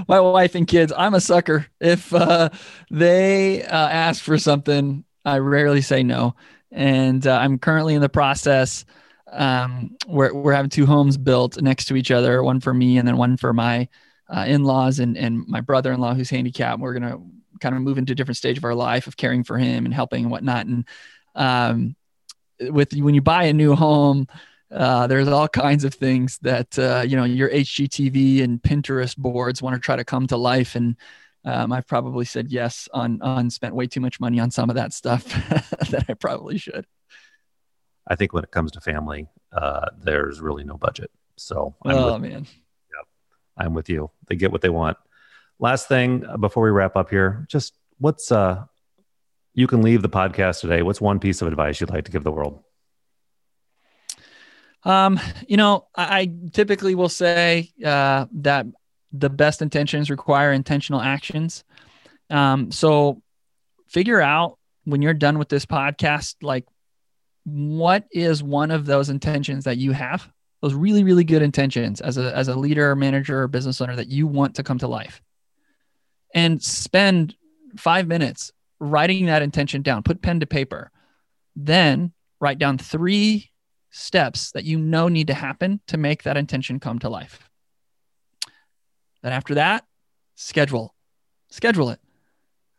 [0.08, 0.94] my wife and kids.
[0.96, 1.68] I'm a sucker.
[1.80, 2.50] If uh,
[2.90, 6.36] they uh, ask for something, I rarely say no.
[6.72, 8.86] And uh, I'm currently in the process.
[9.32, 13.08] Um, we're, we're having two homes built next to each other, one for me and
[13.08, 13.90] then one for my
[14.30, 16.82] uh, in-laws and, and my brother-in-law who's handicapped.
[16.82, 17.22] We're going to
[17.60, 19.94] kind of move into a different stage of our life of caring for him and
[19.94, 20.66] helping and whatnot.
[20.66, 20.86] And
[21.36, 21.96] um,
[22.60, 24.28] with when you buy a new home,
[24.72, 29.62] uh, there's all kinds of things that uh, you know your HGTV and Pinterest boards
[29.62, 30.96] want to try to come to life, and
[31.46, 34.76] um, I've probably said yes on on spent way too much money on some of
[34.76, 35.24] that stuff
[35.90, 36.86] that I probably should.
[38.08, 41.12] I think when it comes to family, uh, there's really no budget.
[41.38, 43.06] So, I'm oh with, man, yep,
[43.58, 44.12] I'm with you.
[44.28, 44.98] They get what they want.
[45.60, 48.66] Last thing uh, before we wrap up here, just what's uh,
[49.54, 50.82] you can leave the podcast today.
[50.82, 52.64] What's one piece of advice you'd like to give the world?
[54.88, 55.20] Um,
[55.50, 58.66] you know, I, I typically will say uh, that
[59.12, 61.66] the best intentions require intentional actions.
[62.30, 63.22] Um, so
[63.90, 66.66] figure out when you're done with this podcast, like
[67.44, 70.30] what is one of those intentions that you have?
[70.62, 74.08] Those really, really good intentions as a as a leader, manager, or business owner that
[74.08, 75.22] you want to come to life.
[76.34, 77.36] And spend
[77.76, 80.04] five minutes writing that intention down.
[80.04, 80.92] Put pen to paper.
[81.58, 83.52] Then write down three
[83.90, 87.50] steps that you know need to happen to make that intention come to life.
[89.24, 89.86] Then after that,
[90.36, 90.94] schedule,
[91.50, 92.00] schedule it.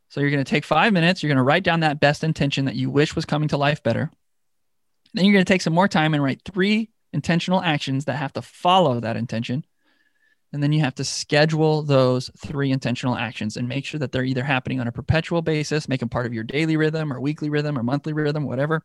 [0.08, 1.22] So you're going to take five minutes.
[1.22, 3.82] You're going to write down that best intention that you wish was coming to life
[3.82, 4.10] better.
[5.12, 8.32] Then you're going to take some more time and write three intentional actions that have
[8.34, 9.64] to follow that intention.
[10.52, 14.24] And then you have to schedule those three intentional actions and make sure that they're
[14.24, 17.50] either happening on a perpetual basis, make them part of your daily rhythm or weekly
[17.50, 18.82] rhythm or monthly rhythm, whatever.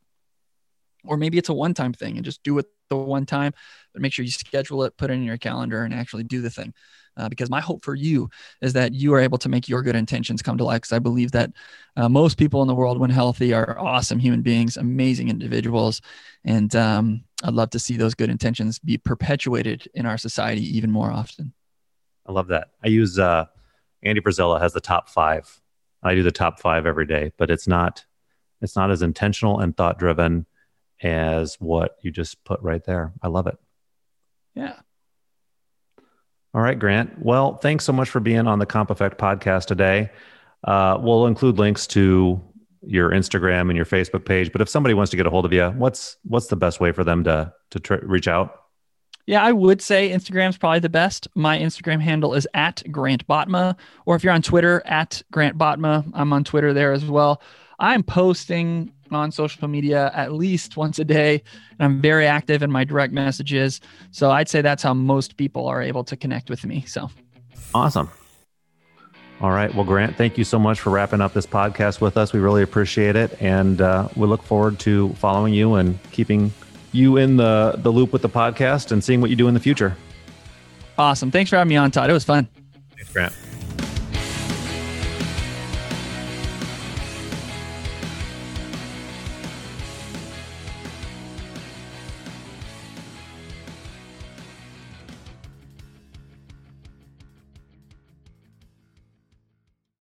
[1.06, 3.54] Or maybe it's a one time thing and just do it the one time,
[3.92, 6.50] but make sure you schedule it, put it in your calendar, and actually do the
[6.50, 6.74] thing
[7.18, 8.30] uh, because my hope for you
[8.62, 10.82] is that you are able to make your good intentions come to life.
[10.82, 11.52] Because I believe that
[11.96, 16.02] uh, most people in the world, when healthy, are awesome human beings, amazing individuals,
[16.44, 20.92] and um, I'd love to see those good intentions be perpetuated in our society even
[20.92, 21.54] more often.
[22.26, 22.70] I love that.
[22.84, 23.46] I use uh,
[24.02, 25.60] Andy Frisella has the top five.
[26.02, 28.06] I do the top five every day, but it's not
[28.62, 30.46] it's not as intentional and thought driven
[31.04, 33.14] as what you just put right there.
[33.22, 33.58] I love it.
[34.56, 34.76] Yeah.
[36.54, 37.20] All right, Grant.
[37.20, 40.12] Well, thanks so much for being on the Comp Effect podcast today.
[40.64, 42.42] Uh, we'll include links to
[42.86, 44.52] your Instagram and your Facebook page.
[44.52, 46.92] But if somebody wants to get a hold of you, what's what's the best way
[46.92, 48.60] for them to to tr- reach out?
[49.26, 51.28] Yeah, I would say Instagram's probably the best.
[51.34, 56.10] My Instagram handle is at Grant Botma, or if you're on Twitter, at Grant Botma.
[56.14, 57.42] I'm on Twitter there as well.
[57.80, 61.42] I'm posting on social media at least once a day.
[61.80, 63.82] And I'm very active in my direct messages.
[64.12, 66.84] So I'd say that's how most people are able to connect with me.
[66.88, 67.10] So
[67.74, 68.10] awesome.
[69.42, 69.74] All right.
[69.74, 72.32] Well, Grant, thank you so much for wrapping up this podcast with us.
[72.32, 73.36] We really appreciate it.
[73.42, 76.54] And uh, we look forward to following you and keeping
[76.94, 79.60] you in the, the loop with the podcast and seeing what you do in the
[79.60, 79.98] future.
[80.98, 81.32] Awesome.
[81.32, 82.10] Thanks for having me on, Todd.
[82.10, 82.48] It was fun.
[82.96, 83.34] Thanks, Grant.